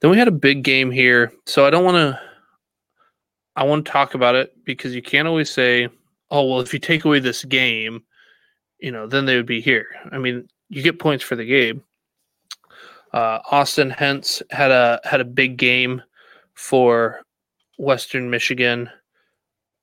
[0.00, 1.32] Then we had a big game here.
[1.46, 2.20] So I don't want to
[3.56, 5.88] I want to talk about it because you can't always say,
[6.30, 8.02] "Oh, well, if you take away this game,
[8.78, 11.82] you know, then they would be here." I mean, you get points for the game.
[13.14, 16.02] Uh, Austin Hence had a had a big game
[16.54, 17.20] for
[17.78, 18.90] Western Michigan,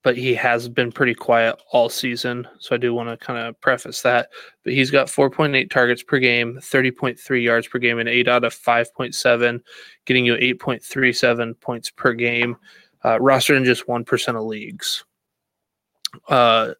[0.03, 2.45] but he has been pretty quiet all season.
[2.59, 4.27] So I do want to kind of preface that.
[4.65, 8.53] But he's got 4.8 targets per game, 30.3 yards per game, and 8 out of
[8.53, 9.61] 5.7,
[10.05, 12.57] getting you 8.37 points per game
[13.05, 15.05] uh, rostered in just 1% of leagues.
[16.27, 16.73] Uh,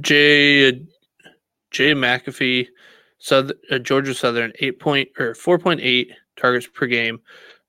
[0.00, 0.70] Jay,
[1.72, 2.68] Jay McAfee,
[3.22, 7.20] South, uh, Georgia Southern, 8 point or 4.8 targets per game,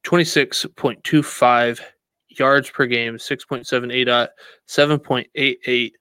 [0.04, 1.80] 26.25
[2.30, 4.32] yards per game, 6.78 dot,
[4.68, 5.92] 7.88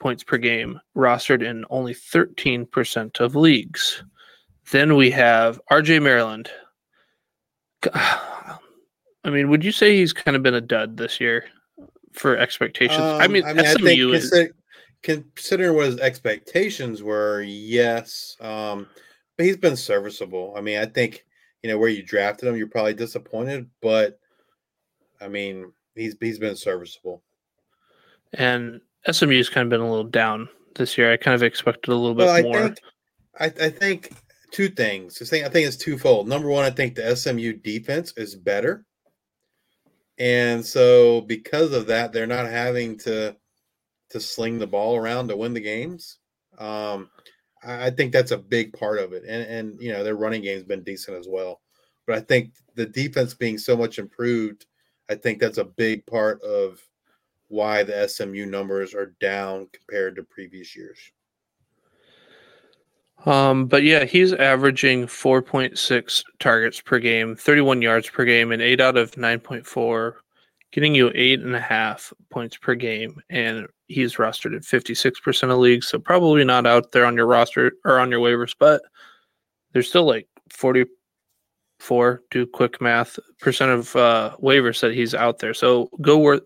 [0.00, 4.02] points per game, rostered in only 13% of leagues.
[4.72, 6.50] Then we have RJ Maryland.
[7.94, 8.58] I
[9.30, 11.44] mean, would you say he's kind of been a dud this year
[12.14, 13.00] for expectations?
[13.00, 14.50] Um, I mean, I mean, SMU I think is
[15.02, 18.36] considering what his expectations were, yes.
[18.40, 18.86] Um,
[19.36, 20.54] but he's been serviceable.
[20.56, 21.24] I mean, I think
[21.62, 24.18] you know where you drafted him, you're probably disappointed, but
[25.20, 27.22] I mean, he's he's been serviceable.
[28.34, 28.80] And
[29.10, 31.12] SMU's kind of been a little down this year.
[31.12, 32.62] I kind of expected a little bit well, I more.
[32.62, 32.78] Think,
[33.38, 34.12] I, I think
[34.50, 35.20] two things.
[35.22, 36.28] I think I think it's twofold.
[36.28, 38.84] Number one, I think the SMU defense is better.
[40.18, 43.36] And so because of that, they're not having to
[44.10, 46.18] to sling the ball around to win the games.
[46.58, 47.10] Um,
[47.62, 49.24] I think that's a big part of it.
[49.26, 51.60] And and you know, their running game's been decent as well.
[52.06, 54.66] But I think the defense being so much improved,
[55.10, 56.80] I think that's a big part of
[57.48, 60.98] why the SMU numbers are down compared to previous years.
[63.26, 68.80] Um, but yeah, he's averaging 4.6 targets per game, 31 yards per game, and eight
[68.80, 70.14] out of 9.4,
[70.70, 73.20] getting you eight and a half points per game.
[73.28, 77.72] And he's rostered at 56% of leagues, so probably not out there on your roster
[77.84, 78.82] or on your waivers, but
[79.72, 85.54] there's still like 44, do quick math, percent of uh, waivers that he's out there.
[85.54, 86.42] So go worth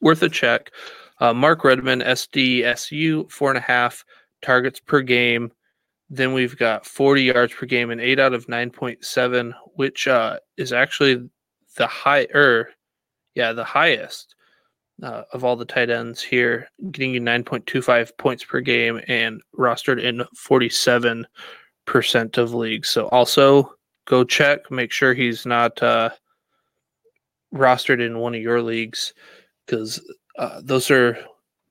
[0.00, 0.70] worth a check.
[1.20, 4.04] Uh, Mark Redman, SDSU, four and a half
[4.42, 5.50] targets per game.
[6.08, 10.72] Then we've got 40 yards per game and eight out of 9.7, which uh, is
[10.72, 11.28] actually
[11.76, 12.68] the high or er,
[13.34, 14.35] yeah, the highest
[15.02, 20.02] uh, of all the tight ends here, getting you 9.25 points per game and rostered
[20.02, 21.26] in 47%
[22.38, 22.90] of leagues.
[22.90, 23.74] So also
[24.06, 26.10] go check, make sure he's not uh,
[27.54, 29.12] rostered in one of your leagues
[29.66, 30.00] because
[30.38, 31.18] uh, those are,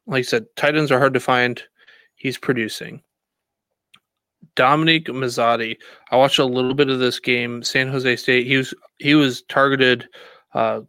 [0.06, 1.62] like I said, tight ends are hard to find.
[2.16, 3.02] He's producing.
[4.56, 5.78] Dominique Mazotti.
[6.12, 7.62] I watched a little bit of this game.
[7.62, 8.48] San Jose State.
[8.48, 10.08] He was he was targeted
[10.54, 10.82] uh,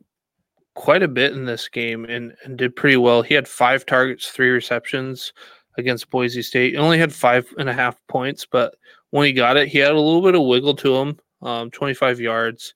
[0.76, 3.22] quite a bit in this game and, and did pretty well.
[3.22, 5.32] He had five targets, three receptions
[5.78, 6.74] against Boise State.
[6.74, 8.76] He only had five and a half points, but
[9.10, 11.18] when he got it, he had a little bit of wiggle to him.
[11.42, 12.74] Um, 25 yards,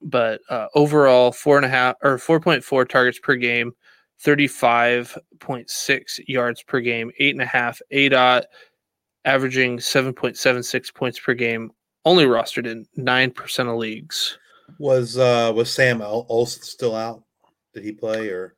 [0.00, 3.72] but uh, overall four and a half or 4.4 targets per game,
[4.24, 8.44] 35.6 yards per game, eight and a half ADOT,
[9.26, 11.70] averaging 7.76 points per game,
[12.06, 14.38] only rostered in 9% of leagues.
[14.78, 17.22] Was uh was Sam Olsen still out?
[17.74, 18.56] Did he play or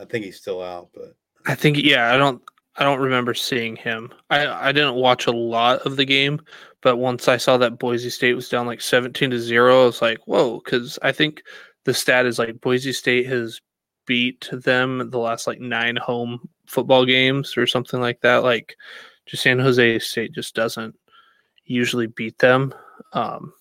[0.00, 1.14] I think he's still out, but
[1.46, 2.42] I think yeah, I don't
[2.76, 4.12] I don't remember seeing him.
[4.30, 6.40] I I didn't watch a lot of the game,
[6.80, 10.02] but once I saw that Boise State was down like 17 to 0, I was
[10.02, 11.42] like, "Whoa," cuz I think
[11.84, 13.60] the stat is like Boise State has
[14.06, 18.42] beat them the last like 9 home football games or something like that.
[18.42, 18.76] Like
[19.26, 20.96] just San Jose State just doesn't
[21.64, 22.74] usually beat them.
[23.12, 23.52] Um,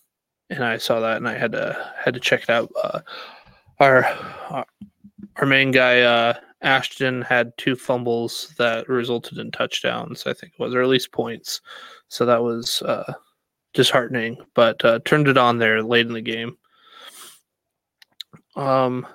[0.52, 2.72] and I saw that and I had to had to check it out.
[2.84, 3.00] Uh,
[3.80, 4.06] our
[5.38, 10.28] our main guy uh, Ashton had two fumbles that resulted in touchdowns.
[10.28, 11.62] I think it was or at least points.
[12.10, 13.14] So that was uh,
[13.74, 16.58] disheartening, but uh, turned it on there late in the game.
[18.56, 19.08] Um,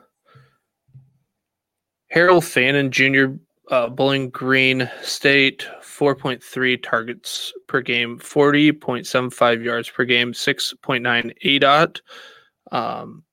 [2.10, 3.26] Harold Fannin Jr.
[3.68, 12.00] Uh, Bowling Green State 4.3 targets per game, 40.75 yards per game, 6.9 ADOT.
[12.70, 13.24] Um,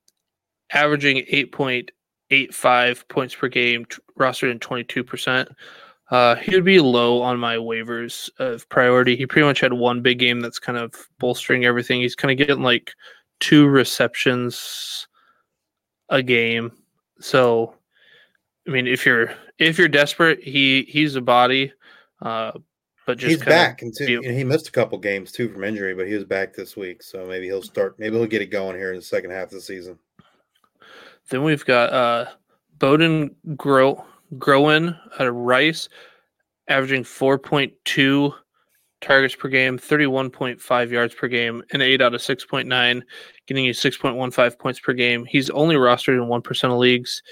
[0.72, 5.46] averaging 8.85 points per game, t- rostered in 22%.
[6.10, 9.16] Uh, he would be low on my waivers of priority.
[9.16, 12.00] He pretty much had one big game that's kind of bolstering everything.
[12.00, 12.92] He's kind of getting like
[13.40, 15.06] two receptions
[16.08, 16.72] a game.
[17.20, 17.74] So,
[18.66, 21.72] I mean, if you're if you're desperate, he he's a body.
[22.22, 22.52] Uh,
[23.06, 26.06] but just he's back, and be- he missed a couple games too from injury, but
[26.06, 27.98] he was back this week, so maybe he'll start.
[27.98, 29.98] Maybe he'll get it going here in the second half of the season.
[31.28, 32.26] Then we've got uh,
[32.78, 34.02] Boden Grow
[34.38, 35.88] Groen out of Rice,
[36.68, 38.34] averaging 4.2
[39.00, 43.02] targets per game, 31.5 yards per game, and 8 out of 6.9,
[43.46, 45.24] getting you 6.15 points per game.
[45.26, 47.22] He's only rostered in 1% of leagues.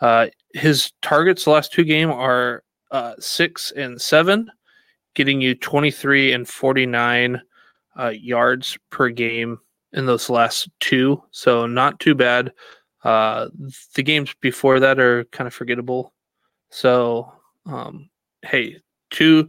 [0.00, 4.50] Uh, his targets the last two game are uh, 6 and 7,
[5.14, 7.40] getting you 23 and 49
[7.98, 9.58] uh, yards per game
[9.92, 11.22] in those last two.
[11.30, 12.52] So not too bad.
[13.04, 13.48] Uh,
[13.94, 16.12] the games before that are kind of forgettable.
[16.70, 17.32] So,
[17.66, 18.08] um,
[18.42, 18.78] hey,
[19.10, 19.48] two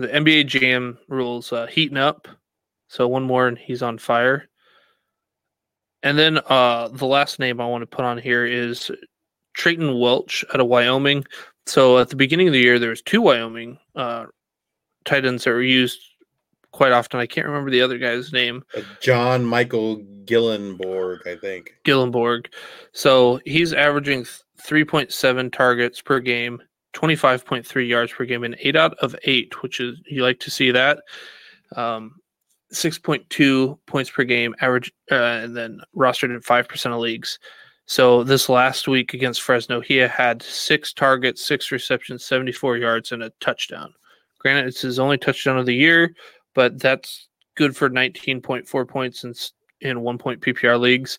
[0.00, 2.26] the NBA Jam rules uh, heating up.
[2.88, 4.48] So one more and he's on fire.
[6.02, 8.90] And then uh, the last name I want to put on here is
[9.60, 11.26] Treyton Welch out of Wyoming.
[11.66, 14.24] So at the beginning of the year, there was two Wyoming uh,
[15.04, 16.00] tight ends that were used
[16.72, 17.20] quite often.
[17.20, 18.64] I can't remember the other guy's name.
[18.74, 21.74] Uh, John Michael Gyllenborg, I think.
[21.84, 22.46] Gyllenborg.
[22.92, 24.24] So he's averaging
[24.62, 26.62] 3.7 targets per game,
[26.94, 30.70] 25.3 yards per game, and eight out of eight, which is you like to see
[30.70, 31.02] that.
[31.76, 32.14] Um,
[32.72, 37.38] 6.2 points per game, average, uh, and then rostered in 5% of leagues.
[37.90, 43.24] So this last week against Fresno, he had six targets, six receptions, 74 yards, and
[43.24, 43.92] a touchdown.
[44.38, 46.14] Granted, it's his only touchdown of the year,
[46.54, 47.26] but that's
[47.56, 49.34] good for 19.4 points in,
[49.80, 51.18] in one point PPR leagues.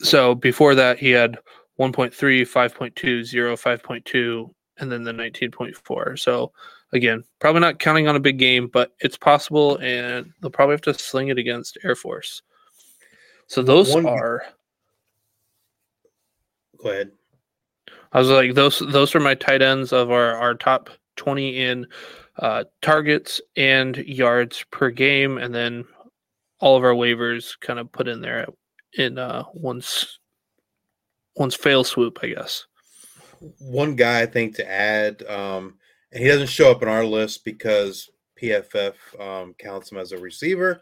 [0.00, 1.40] So before that, he had
[1.80, 6.18] 1.3, 5.2, 0, 5.2, and then the 19.4.
[6.20, 6.52] So
[6.92, 10.82] again, probably not counting on a big game, but it's possible, and they'll probably have
[10.82, 12.42] to sling it against Air Force.
[13.48, 14.44] So those One- are.
[16.82, 17.12] Go ahead.
[18.12, 21.86] I was like, those those are my tight ends of our, our top 20 in
[22.38, 25.84] uh, targets and yards per game, and then
[26.60, 28.46] all of our waivers kind of put in there
[28.94, 30.18] in uh, one's
[31.36, 32.66] one's fail swoop, I guess.
[33.58, 35.78] One guy I think to add, um,
[36.12, 38.10] and he doesn't show up in our list because
[38.40, 40.80] PFF um, counts him as a receiver,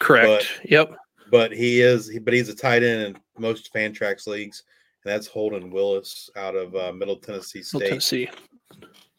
[0.00, 0.48] Correct.
[0.62, 0.90] But, yep.
[1.30, 2.16] but he is.
[2.20, 4.62] But he's a tight end in most Fantrax leagues,
[5.08, 7.88] that's Holden Willis out of uh, Middle Tennessee Middle State.
[7.88, 8.30] Tennessee.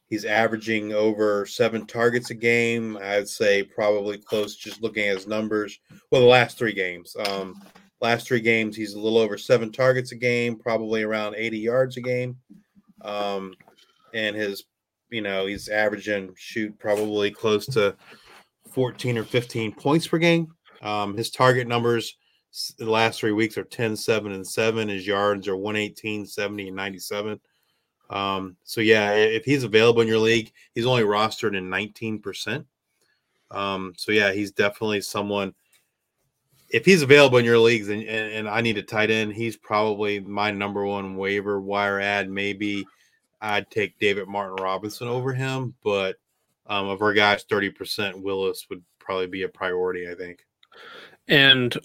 [0.10, 2.98] He's averaging over seven targets a game.
[3.02, 5.80] I'd say probably close just looking at his numbers.
[6.12, 7.16] Well, the last three games.
[7.28, 7.62] Um,
[8.02, 11.98] last three games, he's a little over seven targets a game, probably around 80 yards
[11.98, 12.38] a game.
[13.02, 13.54] Um,
[14.14, 14.64] and his,
[15.12, 17.96] you know, he's averaging shoot probably close to
[18.72, 20.48] 14 or 15 points per game.
[20.82, 22.18] Um, his target numbers
[22.78, 24.90] the last three weeks are 10, 7, and 7.
[24.90, 27.40] His yards are 118, 70, and 97.
[28.10, 32.66] Um, so yeah, if he's available in your league, he's only rostered in 19%.
[33.52, 35.54] Um, so yeah, he's definitely someone.
[36.70, 39.58] If he's available in your leagues and, and, and I need a tight end, he's
[39.58, 42.30] probably my number one waiver wire ad.
[42.30, 42.86] Maybe
[43.42, 46.18] I'd take David Martin Robinson over him, but
[46.68, 50.46] um, of our guys, 30% Willis would probably be a priority, I think.
[51.28, 51.76] And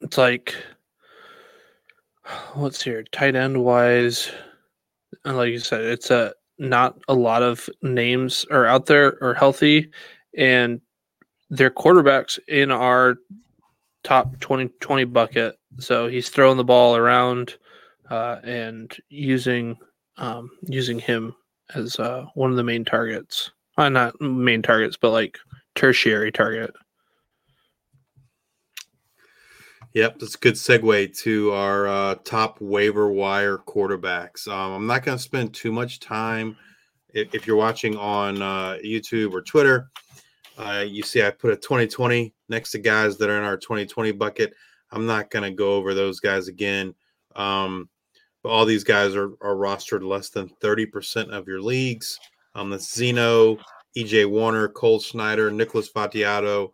[0.00, 0.54] it's like,
[2.54, 3.02] what's here?
[3.04, 4.30] Tight end wise,
[5.24, 9.34] and like you said, it's a not a lot of names are out there or
[9.34, 9.90] healthy,
[10.36, 10.80] and
[11.50, 13.16] they're quarterbacks in our
[14.02, 15.58] top 20, 20 bucket.
[15.78, 17.56] So he's throwing the ball around
[18.10, 19.76] uh, and using
[20.16, 21.34] um, using him
[21.74, 23.50] as uh, one of the main targets.
[23.76, 25.38] Not main targets, but like
[25.76, 26.74] tertiary target.
[29.94, 34.46] Yep, that's a good segue to our uh, top waiver wire quarterbacks.
[34.46, 36.56] Um, I'm not going to spend too much time.
[37.14, 39.90] If, if you're watching on uh, YouTube or Twitter,
[40.58, 44.12] uh, you see I put a 2020 next to guys that are in our 2020
[44.12, 44.52] bucket.
[44.90, 46.94] I'm not going to go over those guys again.
[47.34, 47.88] Um,
[48.42, 52.18] but all these guys are, are rostered less than 30% of your leagues.
[52.54, 53.58] Um, that's Zeno,
[53.96, 56.72] EJ Warner, Cole Snyder, Nicholas Vattiato,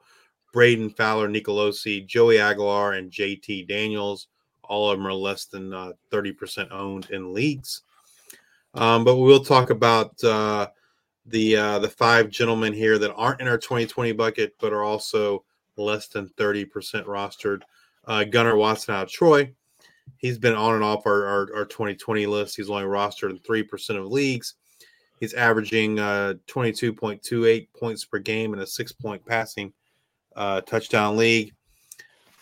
[0.55, 4.29] Brayden Fowler, Nicolosi, Joey Aguilar, and JT Daniels.
[4.63, 7.83] All of them are less than uh, 30% owned in leagues.
[8.75, 10.69] Um, but we'll talk about uh,
[11.27, 15.45] the uh, the five gentlemen here that aren't in our 2020 bucket, but are also
[15.77, 16.67] less than 30%
[17.05, 17.63] rostered.
[18.07, 19.53] Uh, Gunnar Watson out of Troy.
[20.17, 22.57] He's been on and off our, our, our 2020 list.
[22.57, 24.55] He's only rostered in 3% of leagues.
[25.19, 29.73] He's averaging uh, 22.28 points per game and a six point passing
[30.37, 31.53] uh, touchdown league.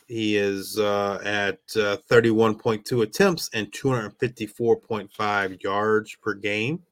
[0.09, 6.83] He is uh, at uh, 31.2 attempts and 254.5 yards per game.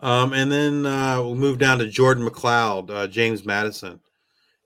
[0.00, 4.00] Um, and then uh, we'll move down to Jordan McCloud, uh, James Madison.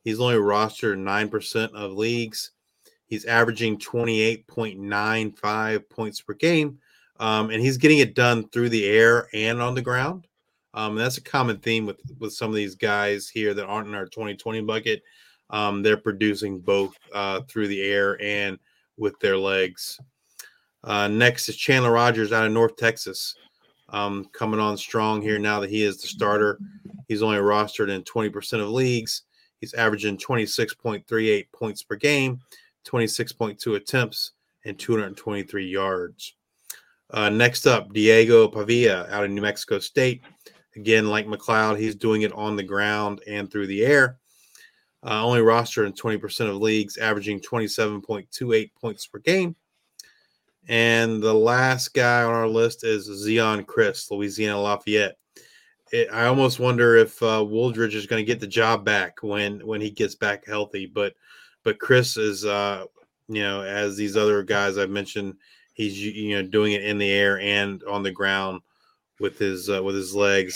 [0.05, 2.53] He's only rostered 9% of leagues.
[3.07, 6.79] He's averaging 28.95 points per game.
[7.21, 10.27] Um, and he's getting it done through the air and on the ground.
[10.75, 13.95] Um, that's a common theme with, with some of these guys here that aren't in
[13.95, 15.03] our 2020 bucket.
[15.51, 18.59] Um, they're producing both uh, through the air and
[18.97, 20.01] with their legs.
[20.85, 23.35] Uh, next is Chandler Rogers out of North Texas
[23.91, 26.59] um, coming on strong here now that he is the starter.
[27.09, 29.23] He's only rostered in 20% of leagues.
[29.61, 32.41] He's averaging 26.38 points per game,
[32.87, 34.33] 26.2 attempts,
[34.65, 36.35] and 223 yards.
[37.11, 40.23] Uh, next up, Diego Pavia out of New Mexico State.
[40.77, 44.19] Again, like McCloud, he's doing it on the ground and through the air.
[45.05, 49.57] Uh, only roster in 20% of leagues, averaging 27.28 points per game,
[50.69, 55.17] and the last guy on our list is Zeon Chriss, Louisiana Lafayette.
[55.91, 59.67] It, I almost wonder if uh, Wooldridge is going to get the job back when
[59.67, 60.87] when he gets back healthy.
[60.87, 61.15] But
[61.65, 62.85] but Chriss is, uh,
[63.29, 65.35] you know, as these other guys I've mentioned,
[65.75, 68.63] he's you know doing it in the air and on the ground
[69.23, 70.55] with his uh, with his legs.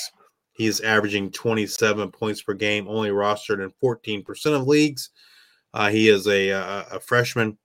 [0.53, 5.11] He's averaging 27 points per game, only rostered in 14% of leagues.
[5.75, 7.59] Uh, he is a, a, a freshman.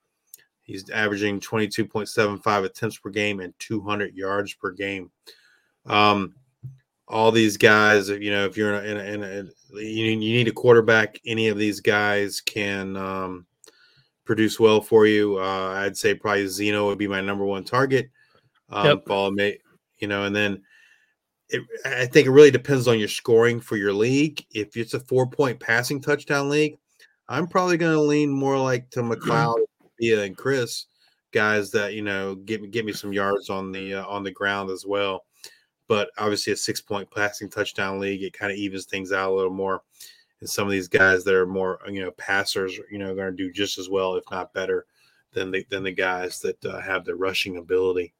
[0.61, 5.09] He's averaging 22.75 attempts per game and 200 yards per game.
[5.85, 6.35] Um,
[7.07, 10.15] all these guys, you know, if you're in a, in a, in a you, you
[10.15, 13.45] need a quarterback, any of these guys can um,
[14.25, 15.37] produce well for you.
[15.39, 18.09] Uh, I'd say probably Zeno would be my number one target.
[18.69, 19.05] Um, yep.
[19.05, 19.57] Follow me,
[19.99, 20.61] you know, and then
[21.51, 24.45] it, I think it really depends on your scoring for your league.
[24.51, 26.77] If it's a four point passing touchdown league,
[27.27, 29.59] I'm probably going to lean more like to McCloud
[29.99, 30.85] Pavia and Chriss,
[31.31, 34.31] guys that you know get me get me some yards on the uh, on the
[34.31, 35.25] ground as well.
[35.87, 39.35] But obviously, a six point passing touchdown league, it kind of evens things out a
[39.35, 39.83] little more.
[40.39, 43.37] And some of these guys that are more you know passers, you know, going to
[43.37, 44.85] do just as well, if not better,
[45.33, 48.13] than the than the guys that uh, have the rushing ability.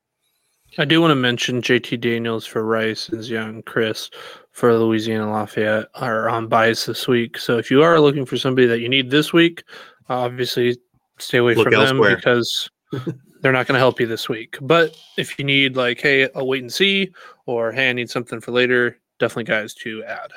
[0.78, 4.10] I do want to mention JT Daniels for Rice and Zeon Chriss
[4.52, 7.38] for Louisiana Lafayette are on bias this week.
[7.38, 9.64] So if you are looking for somebody that you need this week,
[10.08, 10.78] obviously
[11.20, 12.12] stay away Look from elsewhere.
[12.12, 12.70] them because
[13.42, 14.58] they're not going to help you this week.
[14.62, 17.12] But if you need like, hey, I'll wait and see,
[17.46, 20.32] or hey, I need something for later, definitely guys to add.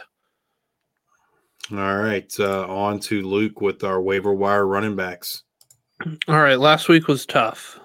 [1.70, 5.44] All right, uh, on to Luke with our waiver wire running backs.
[6.28, 7.80] All right, last week was tough.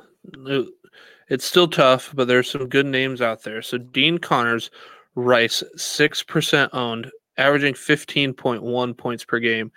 [1.30, 3.62] It's still tough, but there's some good names out there.
[3.62, 4.72] So Dean Connors,
[5.16, 9.72] Rice, six percent owned, averaging fifteen point one points per game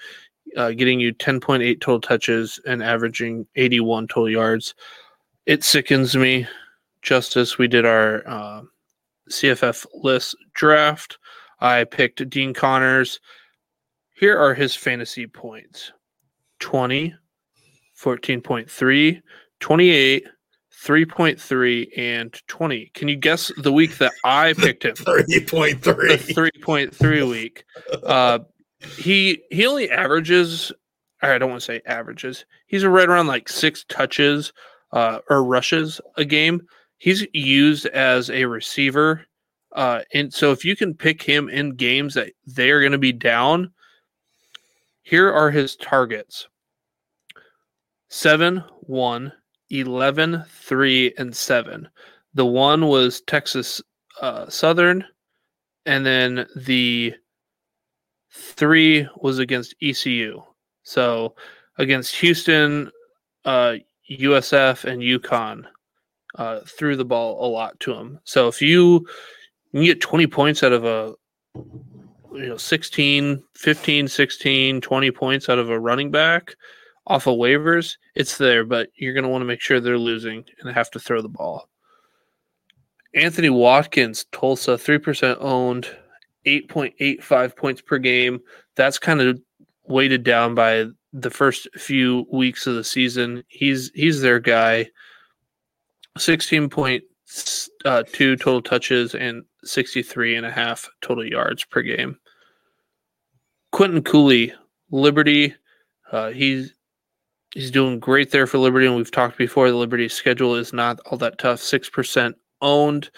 [0.56, 4.74] uh, getting you 10.8 total touches and averaging 81 total yards.
[5.46, 6.46] It sickens me.
[7.02, 8.62] Justice, we did our uh,
[9.30, 11.18] CFF list draft.
[11.60, 13.20] I picked Dean Connors.
[14.14, 15.92] Here are his fantasy points
[16.60, 17.14] 20,
[18.00, 19.22] 14.3,
[19.58, 20.26] 28,
[20.82, 22.90] 3.3 and 20.
[22.94, 24.94] Can you guess the week that I picked him?
[24.94, 25.80] 3.3.
[25.80, 27.64] The 3.3 week.
[28.04, 28.40] Uh,
[28.96, 30.72] he he only averages
[31.22, 32.44] I don't want to say averages.
[32.66, 34.52] He's right around like six touches
[34.92, 36.66] uh, or rushes a game.
[36.98, 39.24] He's used as a receiver.
[39.72, 43.12] Uh, and so if you can pick him in games that they're going to be
[43.12, 43.72] down,
[45.02, 46.48] here are his targets
[48.08, 49.32] 7, 1,
[49.72, 51.88] 11, 3, and 7.
[52.34, 53.80] The one was Texas
[54.20, 55.04] uh, Southern,
[55.86, 57.14] and then the
[58.34, 60.42] Three was against ECU.
[60.84, 61.34] So
[61.76, 62.90] against Houston,
[63.44, 63.74] uh,
[64.10, 65.64] USF, and UConn,
[66.36, 68.18] uh, threw the ball a lot to him.
[68.24, 69.06] So if you,
[69.72, 71.14] you get 20 points out of a
[72.34, 76.54] you know 16 15 16 20 points out of a running back
[77.06, 80.44] off of waivers it's there but you're going to want to make sure they're losing
[80.60, 81.68] and have to throw the ball
[83.14, 85.88] anthony watkins tulsa 3% owned
[86.46, 88.40] 8.85 points per game.
[88.76, 89.40] That's kind of
[89.84, 93.44] weighted down by the first few weeks of the season.
[93.48, 94.88] He's he's their guy.
[96.18, 102.18] 16.2 uh, total touches and 63 and a half total yards per game.
[103.70, 104.52] Quinton Cooley,
[104.90, 105.54] Liberty,
[106.10, 106.74] uh, he's
[107.54, 109.70] he's doing great there for Liberty, and we've talked before.
[109.70, 111.60] The Liberty schedule is not all that tough.
[111.60, 113.10] Six percent owned,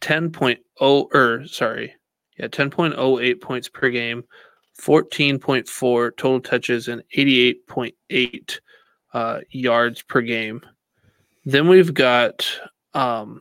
[0.00, 1.94] ten point oh or sorry,
[2.38, 4.24] yeah, ten point oh eight points per game,
[4.74, 8.60] fourteen point four total touches, and eighty eight point eight
[9.14, 10.60] uh, yards per game.
[11.44, 12.46] Then we've got
[12.92, 13.40] um,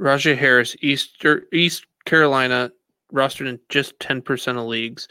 [0.00, 2.70] Rahjai Harris, Easter East Carolina,
[3.12, 5.08] rostered in just ten percent of leagues.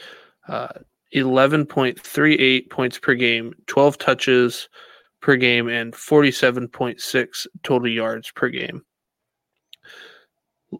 [0.48, 0.70] Uh,
[1.14, 4.70] 11.38 points per game, 12 touches
[5.22, 8.84] per game, and 47.6 total yards per game.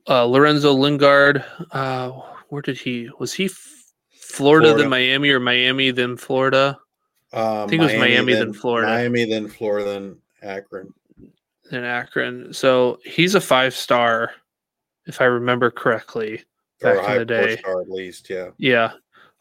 [0.10, 2.10] Uh, Lorenzo Lingard, uh,
[2.50, 4.74] where did he was he Florida, Florida.
[4.76, 6.80] then Miami or Miami then Florida?
[7.32, 8.88] Uh, I think it was Miami, then Florida.
[8.88, 10.94] Miami, then Florida, then Akron.
[11.72, 12.54] in Akron.
[12.54, 14.32] So he's a five star,
[15.06, 16.44] if I remember correctly.
[16.84, 17.58] Or Back in the day.
[17.58, 18.50] star at least, yeah.
[18.58, 18.92] Yeah.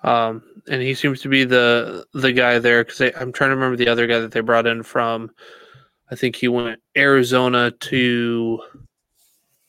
[0.03, 3.77] Um, and he seems to be the the guy there because I'm trying to remember
[3.77, 5.31] the other guy that they brought in from.
[6.11, 8.63] I think he went Arizona to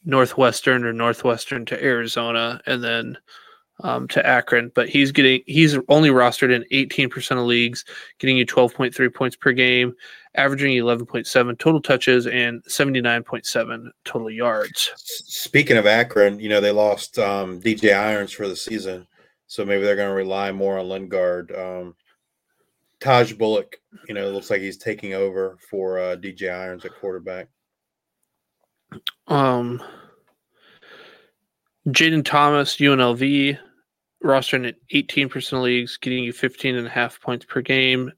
[0.06, 3.18] Northwestern or Northwestern to Arizona, and then
[3.82, 4.72] um, to Akron.
[4.76, 7.86] But he's getting he's only rostered in 18% of leagues,
[8.20, 9.94] getting you 12.3 points per game,
[10.36, 14.92] averaging 11.7 total touches and 79.7 total yards.
[14.98, 19.08] Speaking of Akron, you know, they lost um, DJ Irons for the season.
[19.54, 21.52] So maybe they're going to rely more on Lingard.
[21.56, 21.94] Um,
[23.00, 23.78] Taj Bullock,
[24.08, 27.50] you know, it looks like he's taking over for uh, DJ Irons at quarterback.
[29.28, 29.80] Um,
[31.88, 33.60] Jaden Thomas, UNLV,
[34.24, 38.12] rostering at 18% of leagues, getting you 15 and a half points per game,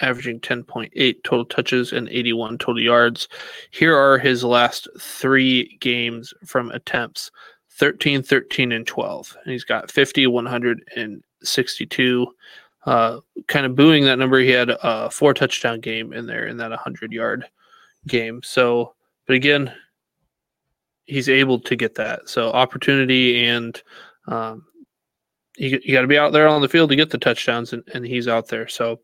[0.00, 3.26] averaging 10.8 total touches and 81 total yards.
[3.72, 7.32] Here are his last three games from attempts
[7.78, 9.36] 13, 13, and 12.
[9.44, 12.26] And he's got 50, 162.
[12.84, 14.40] Uh, kind of booing that number.
[14.40, 17.44] He had a four touchdown game in there in that 100 yard
[18.06, 18.40] game.
[18.42, 18.94] So,
[19.26, 19.72] but again,
[21.04, 22.28] he's able to get that.
[22.28, 23.80] So opportunity and
[24.26, 24.64] um,
[25.56, 27.82] you, you got to be out there on the field to get the touchdowns, and,
[27.92, 28.68] and he's out there.
[28.68, 29.00] So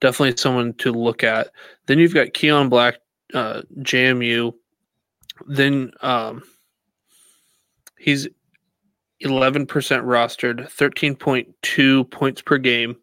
[0.00, 1.48] definitely someone to look at.
[1.86, 2.96] Then you've got Keon Black,
[3.34, 4.54] uh, JMU.
[5.46, 6.42] Then um,
[8.02, 8.28] he's
[9.24, 12.96] 11% rostered, 13.2 points per game.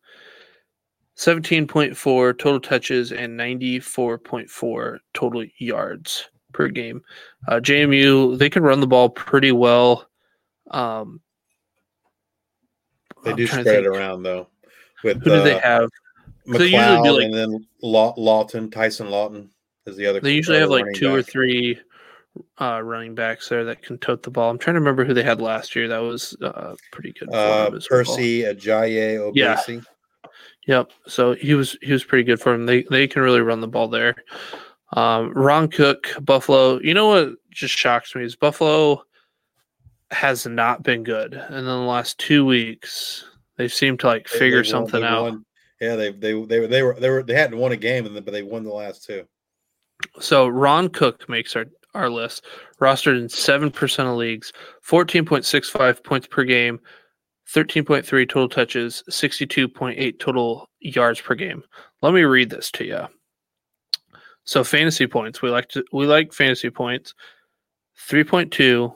[1.17, 7.01] 17.4 total touches and 94.4 total yards per game.
[7.47, 10.07] Uh, JMU, they can run the ball pretty well.
[10.71, 11.19] Um,
[13.23, 14.47] They I'm do spread it around, though.
[15.03, 15.89] With Who do they uh, have?
[16.45, 19.49] They usually do, McCloud like- and then Law- Lawton, Tyson Lawton
[19.85, 20.19] is the other.
[20.21, 21.79] They usually have like two or three
[22.61, 24.49] uh, running backs there that can tote the ball.
[24.49, 25.87] I'm trying to remember who they had last year.
[25.87, 27.29] That was uh, pretty good.
[27.29, 27.99] For Uh, as well.
[28.03, 29.57] Percy Agyei Yeah.
[29.59, 29.85] Obese.
[30.67, 30.91] Yep.
[31.07, 32.65] So he was he was pretty good for them.
[32.65, 34.15] They they can really run the ball there.
[34.93, 36.79] Um, Ron Cook, Buffalo.
[36.81, 39.03] You know what just shocks me is Buffalo
[40.11, 43.25] has not been good, and then the last two weeks
[43.57, 45.21] they seem to like They- figure they won- something out.
[45.23, 45.45] won-
[45.81, 48.13] Yeah, they they they were they were they were they hadn't won a game, and
[48.25, 49.25] but they won the last two.
[50.19, 52.45] So Ron Cook makes our our list,
[52.79, 56.79] rostered in seven percent of leagues, fourteen point six five points per game,
[57.47, 61.63] thirteen point three total touches, sixty two point eight total yards per game.
[62.01, 63.07] Let me read this to you.
[64.43, 67.13] So fantasy points, we like to we like fantasy points.
[68.07, 68.95] 3.2,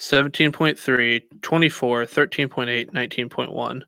[0.00, 3.82] 17.3, 24, 13.8, 19.1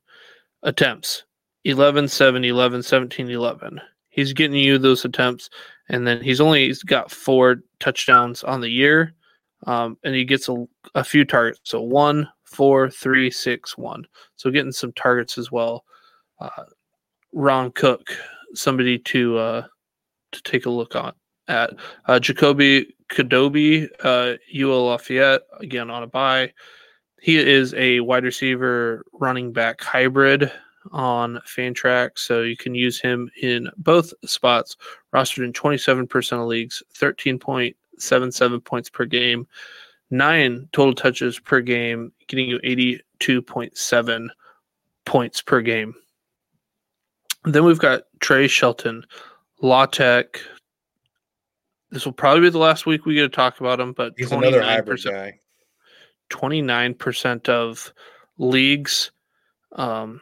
[0.63, 1.23] attempts.
[1.65, 3.81] 11, 7, 11, 17, 11.
[4.09, 5.49] He's getting you those attempts
[5.89, 9.13] and then he's only got four touchdowns on the year,
[9.67, 10.65] um, and he gets a,
[10.95, 11.59] a few targets.
[11.63, 14.05] So one, four, three, six, one.
[14.35, 15.83] So getting some targets as well.
[16.39, 16.65] Uh,
[17.33, 18.09] Ron Cook,
[18.53, 19.67] somebody to uh,
[20.31, 21.13] to take a look on
[21.47, 21.71] at.
[22.05, 22.59] Uh, Jacob
[23.11, 26.53] Kibodi, uh, UL Lafayette, again on a bye.
[27.21, 30.51] He is a wide receiver running back hybrid
[30.91, 34.77] on Fantrax, so you can use him in both spots.
[35.13, 39.47] Rostered in 27% of leagues, 13.77 points per game,
[40.09, 44.27] nine total touches per game, getting you 82.7
[45.05, 45.93] points per game.
[47.45, 49.05] Then we've got Trey Shelton,
[49.61, 50.39] La Tech.
[51.91, 54.31] This will probably be the last week we get to talk about him, but He's
[54.31, 55.39] another hybrid 29%, guy.
[56.31, 57.93] 29% of
[58.37, 59.11] leagues,
[59.73, 60.21] um,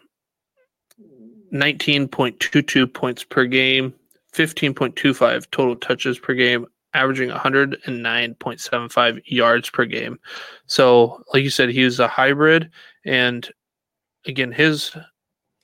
[1.54, 3.94] 19.22 points per game,
[4.34, 10.20] 15.25 total touches per game, averaging 109.75 yards per game.
[10.66, 12.72] So, like you said, he was a hybrid,
[13.06, 13.50] and
[14.26, 14.96] again, his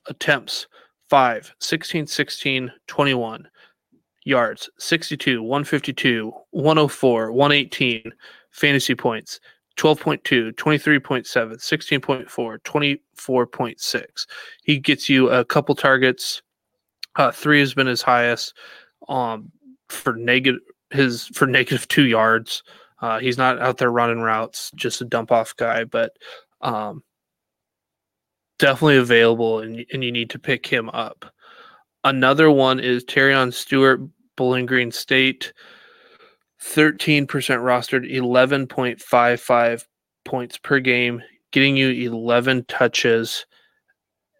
[0.07, 0.67] attempts
[1.09, 3.47] 5, 16, 16, 21.
[4.25, 8.11] Yards 62, 152, 104, 118.
[8.51, 9.39] Fantasy points
[9.79, 14.27] 12.2, 23.7, 16.4, 24.6.
[14.63, 16.41] He gets you a couple targets.
[17.15, 18.55] Uh, three has been his highest
[19.07, 19.51] um,
[19.87, 20.59] for negative
[20.91, 22.63] his for negative two yards.
[23.01, 26.11] Uh, he's not out there running routes, just a dump off guy, but
[26.61, 27.01] um,
[28.57, 31.33] definitely available, and, and you need to pick him up.
[32.03, 34.01] Another one is Terion Stewart,
[34.35, 35.53] Bowling Green State.
[36.63, 39.85] 13% rostered, 11.55
[40.25, 43.45] points per game, getting you 11 touches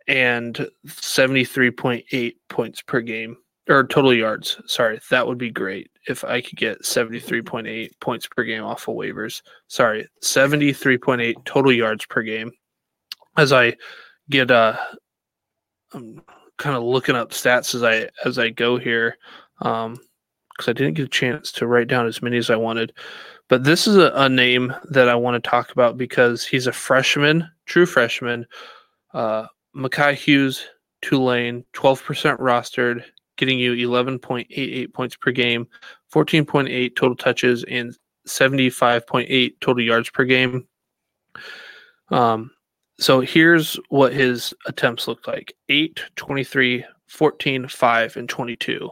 [0.07, 3.37] and 73.8 points per game
[3.69, 4.59] or total yards.
[4.65, 8.95] Sorry, that would be great if I could get 73.8 points per game off of
[8.95, 9.41] waivers.
[9.67, 12.51] Sorry, 73.8 total yards per game.
[13.37, 13.75] As I
[14.29, 14.75] get uh
[15.93, 16.21] I'm
[16.57, 19.17] kind of looking up stats as I as I go here.
[19.61, 19.99] Um
[20.59, 22.91] because I didn't get a chance to write down as many as I wanted.
[23.47, 26.73] But this is a, a name that I want to talk about because he's a
[26.73, 28.45] freshman, true freshman.
[29.13, 30.65] Uh, Makhi Hughes,
[31.01, 33.05] Tulane, 12% rostered,
[33.37, 35.65] getting you 11.88 points per game,
[36.13, 37.97] 14.8 total touches, and
[38.27, 40.67] 75.8 total yards per game.
[42.09, 42.51] Um,
[42.99, 48.91] so here's what his attempts look like 8, 23, 14, 5, and 22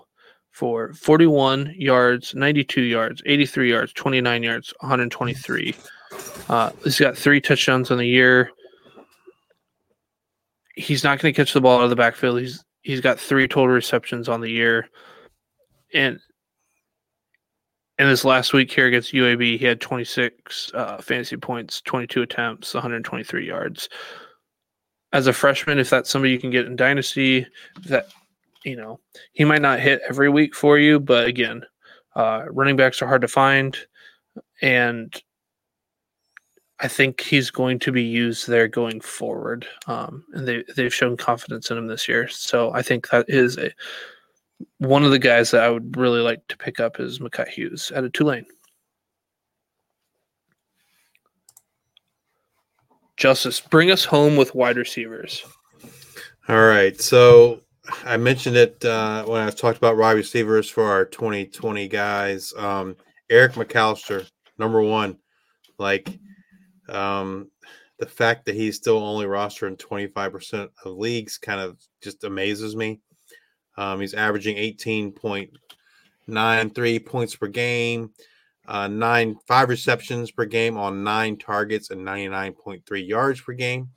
[0.58, 5.76] for 41 yards, 92 yards, 83 yards, 29 yards, 123.
[6.50, 8.50] Uh, he's got three touchdowns on the year.
[10.76, 12.40] He's not going to catch the ball out of the backfield.
[12.40, 14.90] He's he's got three total receptions on the year,
[15.94, 16.20] and
[18.00, 22.74] in this last week here against UAB, he had 26 uh, fantasy points, 22 attempts,
[22.74, 23.90] 123 yards.
[25.14, 27.46] As a freshman, if that's somebody you can get in dynasty,
[27.86, 28.08] that
[28.68, 29.00] you know,
[29.32, 31.64] he might not hit every week for you, but again,
[32.16, 33.78] uh, running backs are hard to find,
[34.62, 35.16] and
[36.80, 39.66] I think he's going to be used there going forward.
[39.88, 43.58] Um, and they they've shown confidence in him this year, so I think that is
[43.58, 43.72] a
[44.80, 47.92] one of the guys that I would really like to pick up is Makhi Hughes
[47.96, 48.46] at a Tulane.
[53.16, 55.44] Justice, bring us home with wide receivers.
[56.50, 57.62] All right, so
[58.04, 62.54] I mentioned it uh, when I talked about wide receivers for our 2020 guys.
[62.58, 62.98] Um,
[63.30, 65.18] Eric McAlister, number one.
[65.78, 66.10] Like
[66.90, 67.50] um,
[68.00, 72.76] the fact that he's still only rostered in 25% of leagues kind of just amazes
[72.76, 73.00] me.
[73.78, 78.12] Um, he's averaging 18.93 points per game,
[78.68, 83.90] uh, nine five receptions per game on nine targets and 99.3 yards per game.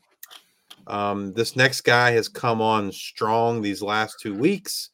[0.90, 4.90] Um, this next guy has come on strong these last two weeks.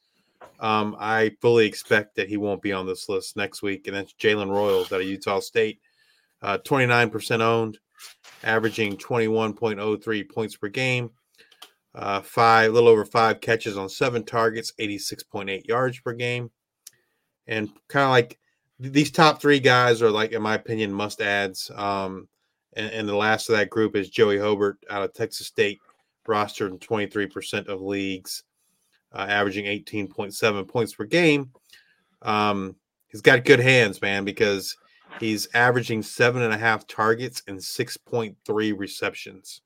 [0.60, 4.12] Um, I fully expect that he won't be on this list next week, and that's
[4.12, 5.80] Jalen Royals out of Utah State,
[6.42, 7.78] uh, 29% owned,
[8.44, 11.10] averaging 21.03 points per game,
[11.94, 16.50] uh, five, a little over five catches on seven targets, 86.8 yards per game,
[17.46, 18.38] and kind of like
[18.78, 21.70] these top three guys are like, in my opinion, must adds.
[21.74, 22.28] Um,
[22.74, 25.80] and, and, the last of that group is Joey Hobert out of Texas State,
[26.26, 28.44] rostered in 23% of leagues,
[29.12, 31.50] uh, averaging 18.7 points per game.
[32.22, 32.76] Um,
[33.08, 34.76] he's got good hands, man, because
[35.20, 39.62] he's averaging seven and a half targets and 6.3 receptions,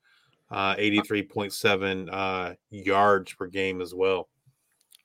[0.51, 4.29] uh, 83.7 uh, yards per game as well.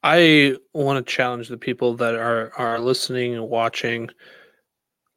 [0.04, 4.08] I want to challenge the people that are are listening and watching.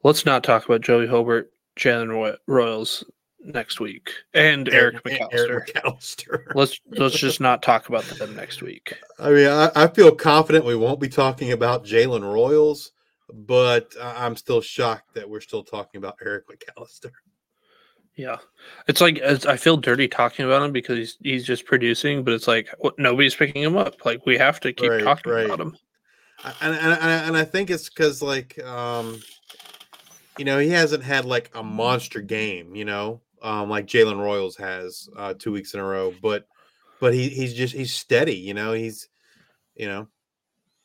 [0.03, 3.05] Let's not talk about Joey Hobert, Jalen Royals
[3.41, 5.49] next week, and Eric, Eric McAlister.
[5.51, 6.55] Eric McAlister.
[6.55, 8.95] let's let's just not talk about them next week.
[9.18, 12.93] I mean, I, I feel confident we won't be talking about Jalen Royals,
[13.32, 17.11] but I'm still shocked that we're still talking about Eric McAlister.
[18.16, 18.39] Yeah,
[18.89, 22.34] it's like it's, I feel dirty talking about him because he's he's just producing, but
[22.34, 24.05] it's like what, nobody's picking him up.
[24.05, 25.45] Like we have to keep right, talking right.
[25.45, 25.76] about him.
[26.61, 29.20] And, and and I think it's because like um,
[30.36, 32.74] you know, he hasn't had like a monster game.
[32.74, 36.14] You know, um, like Jalen Royals has uh, two weeks in a row.
[36.22, 36.47] But
[37.01, 38.36] but he he's just he's steady.
[38.36, 39.09] You know, he's
[39.74, 40.09] you know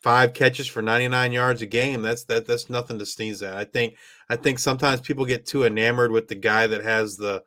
[0.04, 2.02] five catches for 99 yards a game.
[2.02, 3.56] That's that that's nothing to sneeze at.
[3.56, 3.96] I think
[4.30, 7.42] I think sometimes people get too enamored with the guy that has the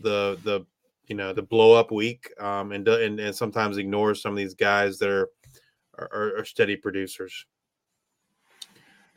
[0.00, 0.66] the the
[1.06, 4.54] you know the blow up week um, and, and and sometimes ignore some of these
[4.54, 5.28] guys that are
[5.98, 7.46] are, are steady producers.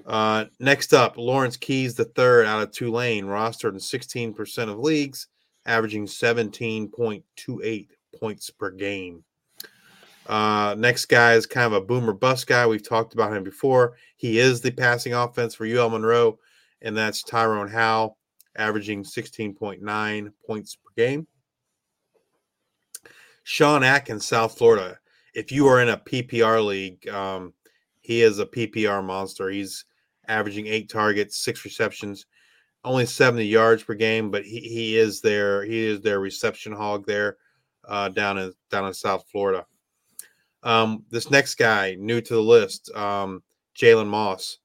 [0.06, 5.28] Uh, next up, Lawrence Keys the third out of Tulane, rostered in 16% of leagues,
[5.66, 7.88] averaging 17.28
[8.20, 9.24] points per game.
[10.28, 12.66] Uh, next guy is kind of a boomer bust guy.
[12.66, 13.96] We've talked about him before.
[14.16, 16.40] He is the passing offense for UL Monroe,
[16.82, 18.16] and that's Tyrone Howe,
[18.56, 21.28] averaging 16.9 points per game.
[23.44, 24.98] Sean Atkins, South Florida.
[25.36, 27.54] If you are in a PPR league, um,
[28.02, 29.50] he is a PPR monster.
[29.50, 29.86] He's
[30.28, 32.26] averaging eight targets, six receptions,
[32.84, 37.06] only 70 yards per game, but he, he is their he is their reception hog
[37.06, 37.38] there
[37.88, 39.66] uh, down in down in South Florida.
[40.64, 43.44] Um, this next guy, new to the list, um,
[43.76, 44.60] Jalen Moss.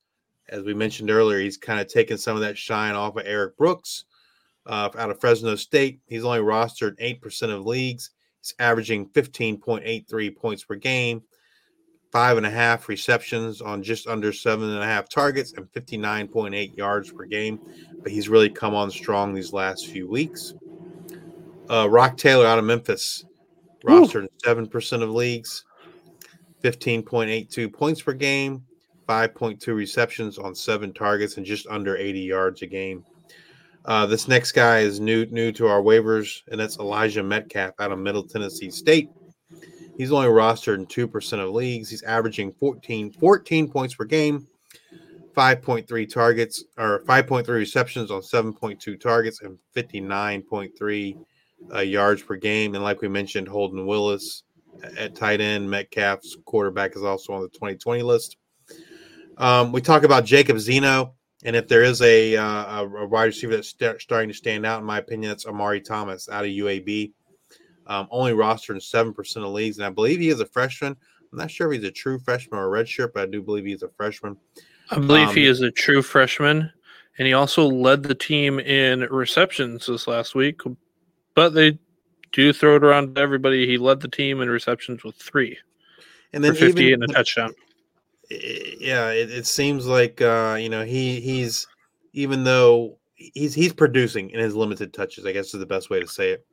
[0.49, 3.57] As we mentioned earlier, he's kind of taken some of that shine off of Erik
[3.57, 4.05] Brooks
[4.67, 6.01] uh, out of Fresno State.
[6.07, 8.11] He's only rostered 8% of leagues.
[8.41, 11.23] He's averaging 15.83 points per game,
[12.11, 16.77] five and a half receptions on just under seven and a half targets, and 59.8
[16.77, 17.61] yards per game.
[18.03, 20.55] But he's really come on strong these last few weeks.
[21.69, 23.25] Uh, Roc Taylor out of Memphis,
[23.85, 25.65] rostered 7% of leagues,
[26.65, 28.65] 15.82 points per game,
[29.09, 33.05] 5.2 receptions on seven targets, and just under 80 yards a game.
[33.85, 37.93] Uh, this next guy is new new to our waivers, and that's Elijah Metcalf out
[37.93, 39.11] of Middle Tennessee State.
[40.01, 41.91] He's only rostered in 2% of leagues.
[41.91, 44.47] He's averaging 14, 14 points per game,
[45.37, 51.25] 5.3 targets or 5.3 receptions on 7.2 targets, and 59.3
[51.75, 52.75] uh, yards per game.
[52.75, 54.45] And like we mentioned, Holden Willis
[54.97, 58.39] at tight end, Metcalf's quarterback is also on the 2020 list.
[59.37, 61.13] Um, we talk about Jacob Zeno.
[61.45, 64.81] And if there is a, uh, a wide receiver that's st- starting to stand out,
[64.81, 67.13] in my opinion, that's Amari Thomas out of UAB.
[67.91, 70.97] Um, only rostered in seven percent of leagues, and I believe he is a freshman.
[71.33, 73.65] I'm not sure if he's a true freshman or a redshirt, but I do believe
[73.65, 74.37] he's a freshman.
[74.93, 76.71] I believe Um, he is a true freshman,
[77.19, 80.61] and he also led the team in receptions this last week.
[81.35, 81.81] But they
[82.31, 83.67] do throw it around to everybody.
[83.67, 85.59] He led the team in receptions with three
[86.33, 87.53] And then 50 even, and a touchdown.
[88.31, 91.67] yeah, it, it seems like uh, you know he he's
[92.13, 95.99] even though he's he's producing in his limited touches, I guess is the best way
[95.99, 96.47] to say it.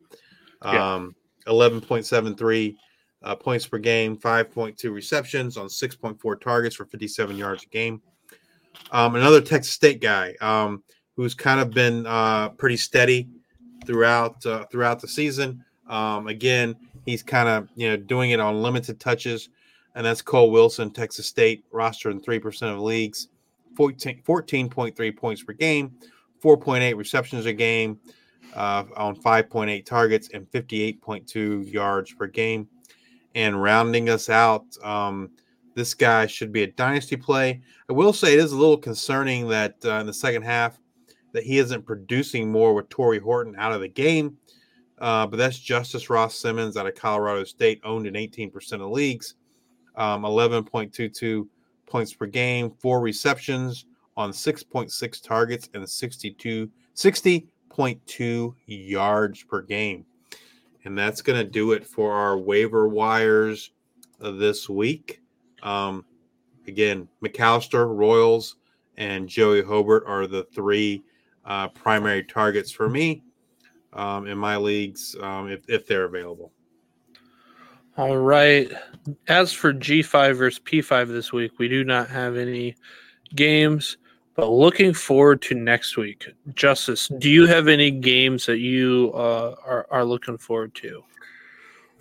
[0.63, 0.95] Yeah.
[0.95, 1.15] Um,
[1.47, 2.77] eleven point seven three
[3.23, 7.07] uh, points per game, five point two receptions on six point four targets for fifty
[7.07, 8.01] seven yards a game.
[8.91, 10.83] Um, another Texas State guy um,
[11.15, 13.29] who's kind of been uh, pretty steady
[13.85, 15.63] throughout uh, throughout the season.
[15.87, 16.75] Um, again,
[17.05, 19.49] he's kind of you know doing it on limited touches
[19.97, 23.29] and that's Cole Wilson, Texas State, roster in 3% of leagues,
[23.75, 25.91] 14, 14.3 points per game,
[26.43, 27.99] 4.8 receptions a game
[28.55, 32.67] uh, on 5.8 targets, and 58.2 yards per game.
[33.35, 35.29] And rounding us out, um,
[35.75, 37.61] this guy should be a dynasty play.
[37.89, 40.79] I will say it is a little concerning that uh, in the second half
[41.33, 44.37] that he isn't producing more with Tory Horton out of the game.
[44.99, 49.35] Uh, but that's Justus Ross Simmons out of Colorado State, owned in 18% of leagues
[49.97, 51.47] um, 11.22
[51.87, 53.85] points per game, four receptions
[54.15, 56.69] on 6.6 targets, and 62
[57.77, 60.05] 60.2 yards per game.
[60.85, 63.71] And that's going to do it for our waiver wires
[64.21, 65.21] uh, this week.
[65.63, 66.05] Um,
[66.67, 68.55] again, McAlister, Royals,
[68.97, 71.03] and Joey Hobert are the three
[71.45, 73.21] uh, primary targets for me
[73.93, 76.51] um, in my leagues um, if, if they're available.
[77.97, 78.71] All right.
[79.27, 82.75] As for G5 versus P5 this week, we do not have any
[83.35, 83.97] games,
[84.37, 86.27] but looking forward to next week.
[86.53, 91.03] Justice, do you have any games that you uh, are, are looking forward to?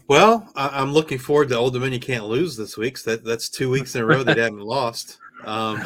[0.06, 2.98] Well, I- I'm looking forward to Old Dominion can't lose this week.
[2.98, 5.18] So that, that's two weeks in a row they haven't lost.
[5.44, 5.82] Um,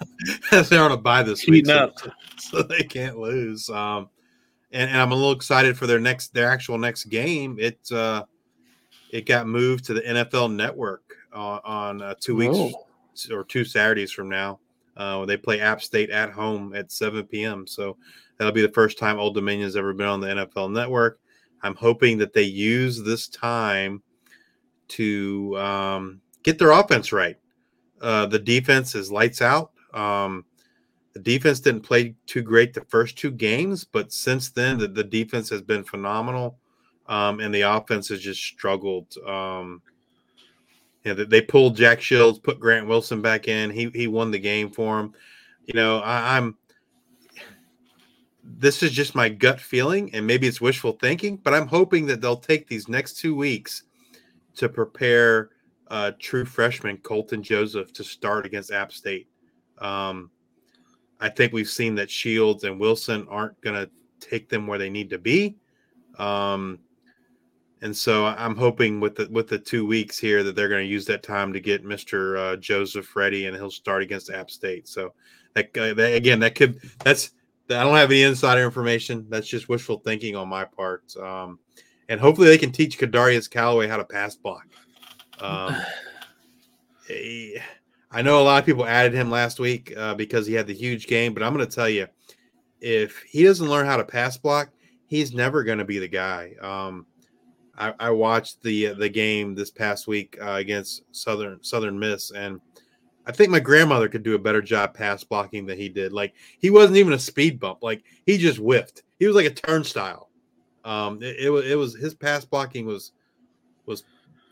[0.50, 1.92] they're on a bye this week, so,
[2.38, 3.68] so they can't lose.
[3.70, 4.08] Um,
[4.72, 7.58] and, and I'm a little excited for their next, their actual next game.
[7.60, 8.24] It uh,
[9.10, 13.34] it got moved to the NFL Network on, on uh, two weeks Oh.
[13.34, 14.58] or two Saturdays from now.
[14.96, 17.66] Uh, they play App State at home at 7 p.m.
[17.66, 17.96] So
[18.36, 21.20] that'll be the first time Old Dominion has ever been on the NFL Network.
[21.62, 24.02] I'm hoping that they use this time
[24.88, 27.36] to um, get their offense right.
[28.00, 29.70] Uh, the defense is lights out.
[29.94, 30.44] Um,
[31.14, 35.04] the defense didn't play too great the first two games, but since then, the, the
[35.04, 36.58] defense has been phenomenal,
[37.06, 39.14] um, and the offense has just struggled.
[39.26, 39.82] Um,
[41.04, 43.70] yeah, they, pulled Jack Shields, put Grant Wilson back in.
[43.70, 45.12] He he won the game for him.
[45.64, 46.56] You know, I, I'm.
[48.44, 52.20] This is just my gut feeling, and maybe it's wishful thinking, but I'm hoping that
[52.20, 53.84] they'll take these next two weeks
[54.56, 55.50] to prepare
[55.88, 59.28] uh, true freshman Colton Joseph to start against App State.
[59.78, 60.30] Um,
[61.20, 63.90] I think we've seen that Shields and Wilson aren't going to
[64.20, 65.56] take them where they need to be.
[66.18, 66.78] Um,
[67.82, 70.90] and so I'm hoping with the with the two weeks here that they're going to
[70.90, 74.88] use that time to get Mister uh, Joseph ready, and he'll start against App State.
[74.88, 75.12] So
[75.54, 77.32] that, uh, that again, that could that's
[77.68, 79.26] I don't have any insider information.
[79.28, 81.14] That's just wishful thinking on my part.
[81.16, 81.58] Um,
[82.08, 84.66] and hopefully they can teach Kadarius Calloway how to pass block.
[85.40, 85.76] Um,
[87.10, 87.58] eh,
[88.12, 90.74] I know a lot of people added him last week uh, because he had the
[90.74, 92.06] huge game, but I'm going to tell you,
[92.80, 94.68] if he doesn't learn how to pass block,
[95.06, 96.54] he's never going to be the guy.
[96.60, 97.06] Um,
[97.82, 102.60] I, I, watched the the game this past week uh, against Southern Southern Miss, and
[103.26, 106.12] I think my grandmother could do a better job pass blocking than he did.
[106.12, 109.02] Like he wasn't even a speed bump; like he just whiffed.
[109.18, 110.28] He was like a turnstile.
[110.84, 113.12] Um, it, it was it was his pass blocking was
[113.86, 114.04] was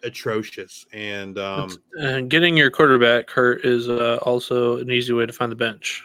[0.03, 1.70] atrocious, and um,
[2.01, 6.05] and getting your quarterback hurt is uh, also an easy way to find the bench.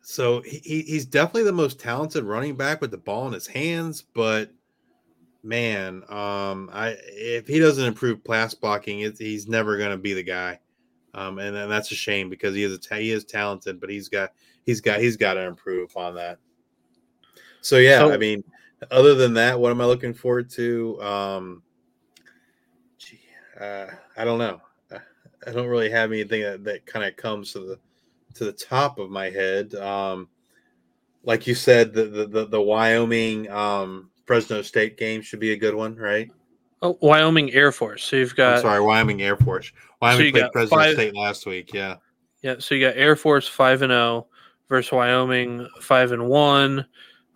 [0.00, 4.04] So he, he's definitely the most talented running back with the ball in his hands,
[4.14, 4.50] but
[5.42, 10.22] man, um, I if he doesn't improve pass blocking, he's never going to be the
[10.22, 10.60] guy.
[11.14, 14.08] Um, and, and that's a shame because he is a, he is talented, but he's
[14.08, 14.32] got
[14.64, 16.38] he's got he's got to improve on that.
[17.60, 18.42] So yeah, so, I mean,
[18.90, 21.02] other than that, what am I looking forward to?
[21.02, 21.62] Um,
[22.98, 23.20] gee,
[23.60, 23.86] uh,
[24.16, 24.60] I don't know.
[25.46, 27.78] I don't really have anything that, that kind of comes to the
[28.34, 29.74] to the top of my head.
[29.74, 30.28] Um,
[31.24, 35.56] like you said, the the the, the Wyoming um, Fresno State game should be a
[35.56, 36.30] good one, right?
[36.80, 38.02] Oh, Wyoming Air Force.
[38.02, 38.54] So you've got.
[38.54, 39.70] I'm sorry, Wyoming Air Force.
[40.00, 41.74] Wyoming so played Fresno five, State last week.
[41.74, 41.96] Yeah.
[42.40, 42.54] Yeah.
[42.58, 44.26] So you got Air Force five and zero oh
[44.70, 46.86] versus Wyoming five and one.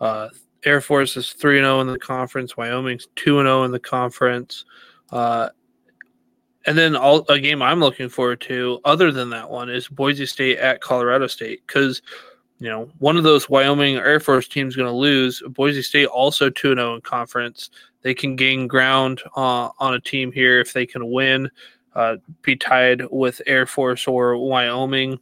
[0.00, 0.28] Uh,
[0.64, 2.56] Air Force is three and zero oh in the conference.
[2.56, 4.64] Wyoming's two and zero in the conference.
[5.12, 5.50] Uh,
[6.64, 10.24] and then all a game I'm looking forward to, other than that one, is Boise
[10.24, 12.00] State at Colorado State because
[12.58, 15.42] you know one of those Wyoming Air Force teams going to lose.
[15.50, 17.70] Boise State also two and zero in conference.
[18.02, 21.50] They can gain ground uh, on a team here if they can win,
[21.94, 25.18] uh, be tied with Air Force or Wyoming.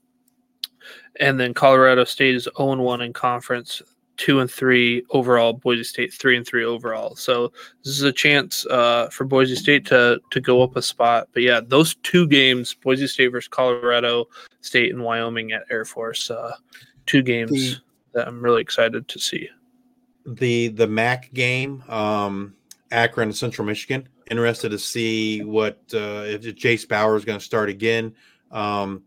[1.20, 3.80] And then Colorado State is 0 1 in conference
[4.16, 5.52] two and three overall.
[5.52, 7.16] Boise State three and three overall.
[7.16, 7.52] So
[7.84, 11.28] this is a chance uh, for Boise State to to go up a spot.
[11.32, 14.26] But yeah, those two games, Boise State versus Colorado
[14.60, 16.52] State and Wyoming at Air Force, uh,
[17.06, 17.76] two games the,
[18.12, 19.48] that I'm really excited to see.
[20.26, 22.54] The the MAC game, um,
[22.90, 24.08] Akron Central Michigan.
[24.30, 28.14] Interested to see what uh, if Jase Bauer is going to start again.
[28.50, 29.02] Um,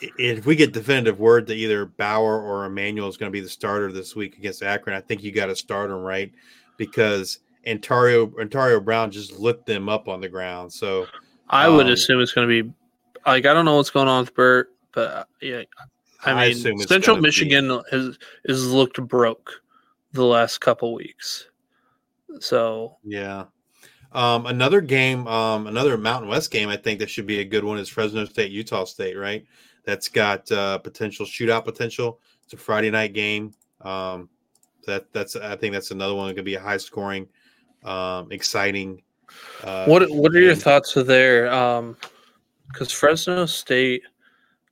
[0.00, 3.48] if we get definitive word that either Bauer or Emanuel is going to be the
[3.48, 6.32] starter this week against Akron, I think you got to start him right
[6.78, 10.72] because Antario Antario Brown just lit them up on the ground.
[10.72, 11.06] So
[11.50, 12.72] I would um, assume it's going to be
[13.26, 15.62] like I don't know what's going on with Bert, but uh, yeah,
[16.24, 17.82] I mean I Central Michigan be.
[17.90, 19.62] has has looked broke
[20.12, 21.48] the last couple weeks.
[22.40, 23.44] So yeah.
[24.12, 27.62] Um, another game, um, another Mountain West game, I think that should be a good
[27.62, 29.46] one is Fresno State, Utah State, right?
[29.84, 32.20] that's got uh, potential shootout potential.
[32.44, 33.54] It's a Friday night game.
[33.80, 34.28] Um,
[34.86, 37.28] that that's I think that's another one that could be a high scoring,
[37.84, 39.02] um, exciting.
[39.62, 41.44] Uh, what What are your thoughts there?
[41.44, 44.02] Because um, Fresno State,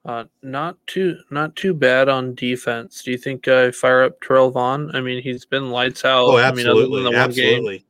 [0.09, 3.03] uh, not too not too bad on defense.
[3.03, 4.91] Do you think I fire up Terrell Vaughn?
[4.97, 6.25] I mean, he's been lights out.
[6.25, 7.85] Oh, absolutely, I mean, absolutely.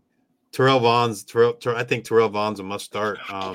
[0.51, 3.19] Terrell Vaughn's Terrell, Terrell, I think Terrell Vaughn's a must start.
[3.33, 3.55] Um,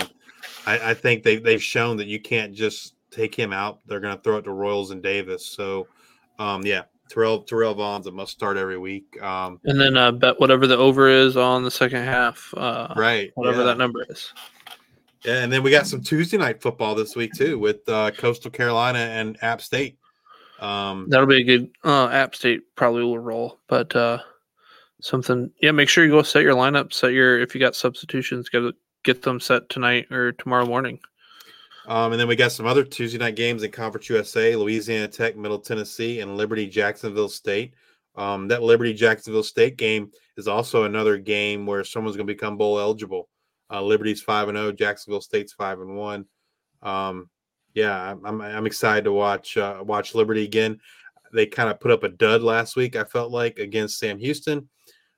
[0.66, 3.80] I, I think they they've shown that you can't just take him out.
[3.86, 5.46] They're going to throw it to Royals and Davis.
[5.46, 5.88] So,
[6.40, 9.22] um, yeah, Terrell Terrell Vaughn's a must start every week.
[9.22, 12.54] Um, and then uh, bet whatever the over is on the second half.
[12.56, 13.32] Uh, right.
[13.36, 13.66] Whatever yeah.
[13.66, 14.34] that number is.
[15.26, 18.52] Yeah, and then we got some Tuesday night football this week too with uh, Coastal
[18.52, 19.98] Carolina and App State.
[20.60, 21.70] Um, That'll be a good.
[21.84, 24.20] Uh, App State probably will roll, but uh,
[25.02, 25.50] something.
[25.62, 26.94] Yeah, make sure you go set your lineup.
[26.94, 28.64] Set your if you got substitutions, get
[29.04, 31.00] get them set tonight or tomorrow morning.
[31.86, 35.36] Um, and then we got some other Tuesday night games in Conference USA: Louisiana Tech,
[35.38, 37.74] Middle Tennessee, and Liberty Jacksonville State.
[38.16, 42.58] Um, that Liberty Jacksonville State game is also another game where someone's going to become
[42.58, 43.28] bowl eligible.
[43.74, 46.26] Uh, Liberty's five and zero, oh, Jacksonville State's five and one.
[46.84, 47.30] Um,
[47.74, 50.80] yeah, I'm, I'm excited to watch uh, watch Liberty again.
[51.34, 52.96] They kind of put up a dud last week.
[52.96, 54.70] I felt like against Sam Houston,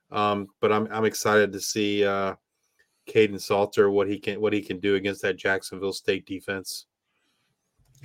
[0.10, 2.36] um, but I'm I'm excited to see uh,
[3.10, 6.86] Kaidon Salter what he can what he can do against that Jacksonville State defense.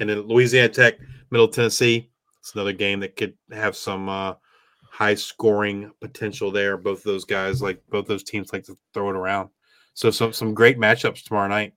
[0.01, 0.95] And then Louisiana Tech,
[1.31, 2.11] Middle Tennessee.
[2.41, 4.35] It's another game that could have some uh,
[4.91, 6.77] high scoring potential there.
[6.77, 9.51] Both those guys like both those teams like to throw it around.
[9.95, 11.75] So some some great matchups tomorrow night.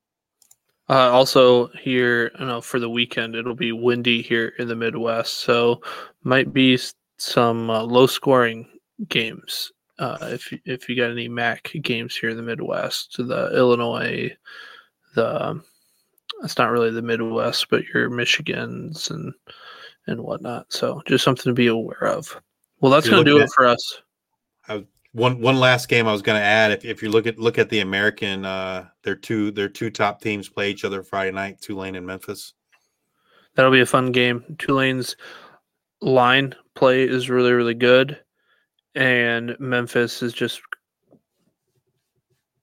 [0.90, 5.40] Uh, also here, you know, for the weekend, it'll be windy here in the Midwest,
[5.40, 5.82] so
[6.24, 6.78] might be
[7.18, 8.68] some uh, low scoring
[9.08, 14.36] games uh, if if you got any MAC games here in the Midwest, the Illinois,
[15.16, 15.62] the
[16.44, 19.34] it's not really the Midwest, but your Michigans and
[20.08, 20.72] and whatnot.
[20.74, 22.42] So just something to be aware of.
[22.80, 24.02] Well, that's going to do it for us.
[25.14, 26.72] One one last game I was going to add.
[26.72, 30.22] If, if you look at look at the American, uh, their two their two top
[30.22, 31.62] teams play each other Friday night.
[31.62, 32.54] Tulane and Memphis.
[33.56, 34.44] That'll be a fun game.
[34.58, 35.16] Tulane's
[36.02, 38.20] line play is really really good,
[38.96, 40.62] and Memphis has just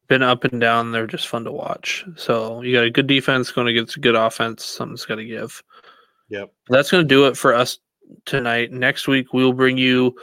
[0.09, 0.90] been up and down.
[0.90, 2.05] They're just fun to watch.
[2.16, 4.64] So you got a good defense going against a good offense.
[4.64, 5.62] Something's got to give.
[6.30, 6.53] Yep.
[6.68, 7.78] That's going to do it for us
[8.24, 8.72] tonight.
[8.72, 10.16] Next week we'll bring you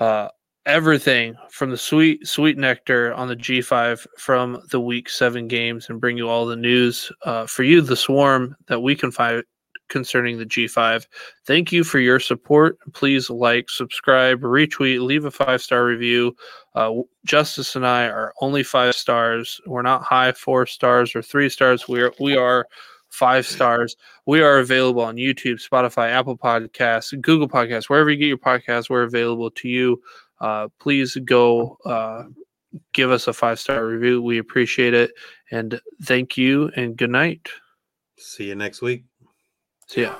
[0.00, 0.28] uh,
[0.66, 6.00] everything from the sweet sweet nectar on the G5 from the week 7 games and
[6.00, 9.42] bring you all the news uh, for you the swarm that we can find
[9.88, 11.06] concerning the G5.
[11.46, 12.78] Thank you for your support.
[12.94, 16.34] Please like, subscribe, retweet, leave a five star review.
[16.74, 16.92] Uh,
[17.24, 19.60] Justice and I are only five stars.
[19.66, 21.86] We're not high four stars or three stars.
[21.88, 22.66] We are we are
[23.10, 23.96] five stars.
[24.26, 28.90] We are available on YouTube, Spotify, Apple Podcasts, Google Podcasts, wherever you get your podcasts.
[28.90, 30.02] We're available to you.
[30.40, 32.24] Uh, please go uh,
[32.92, 34.22] give us a five star review.
[34.22, 35.12] We appreciate it.
[35.50, 37.48] And thank you and good night.
[38.18, 39.04] See you next week.
[39.88, 40.14] See ya.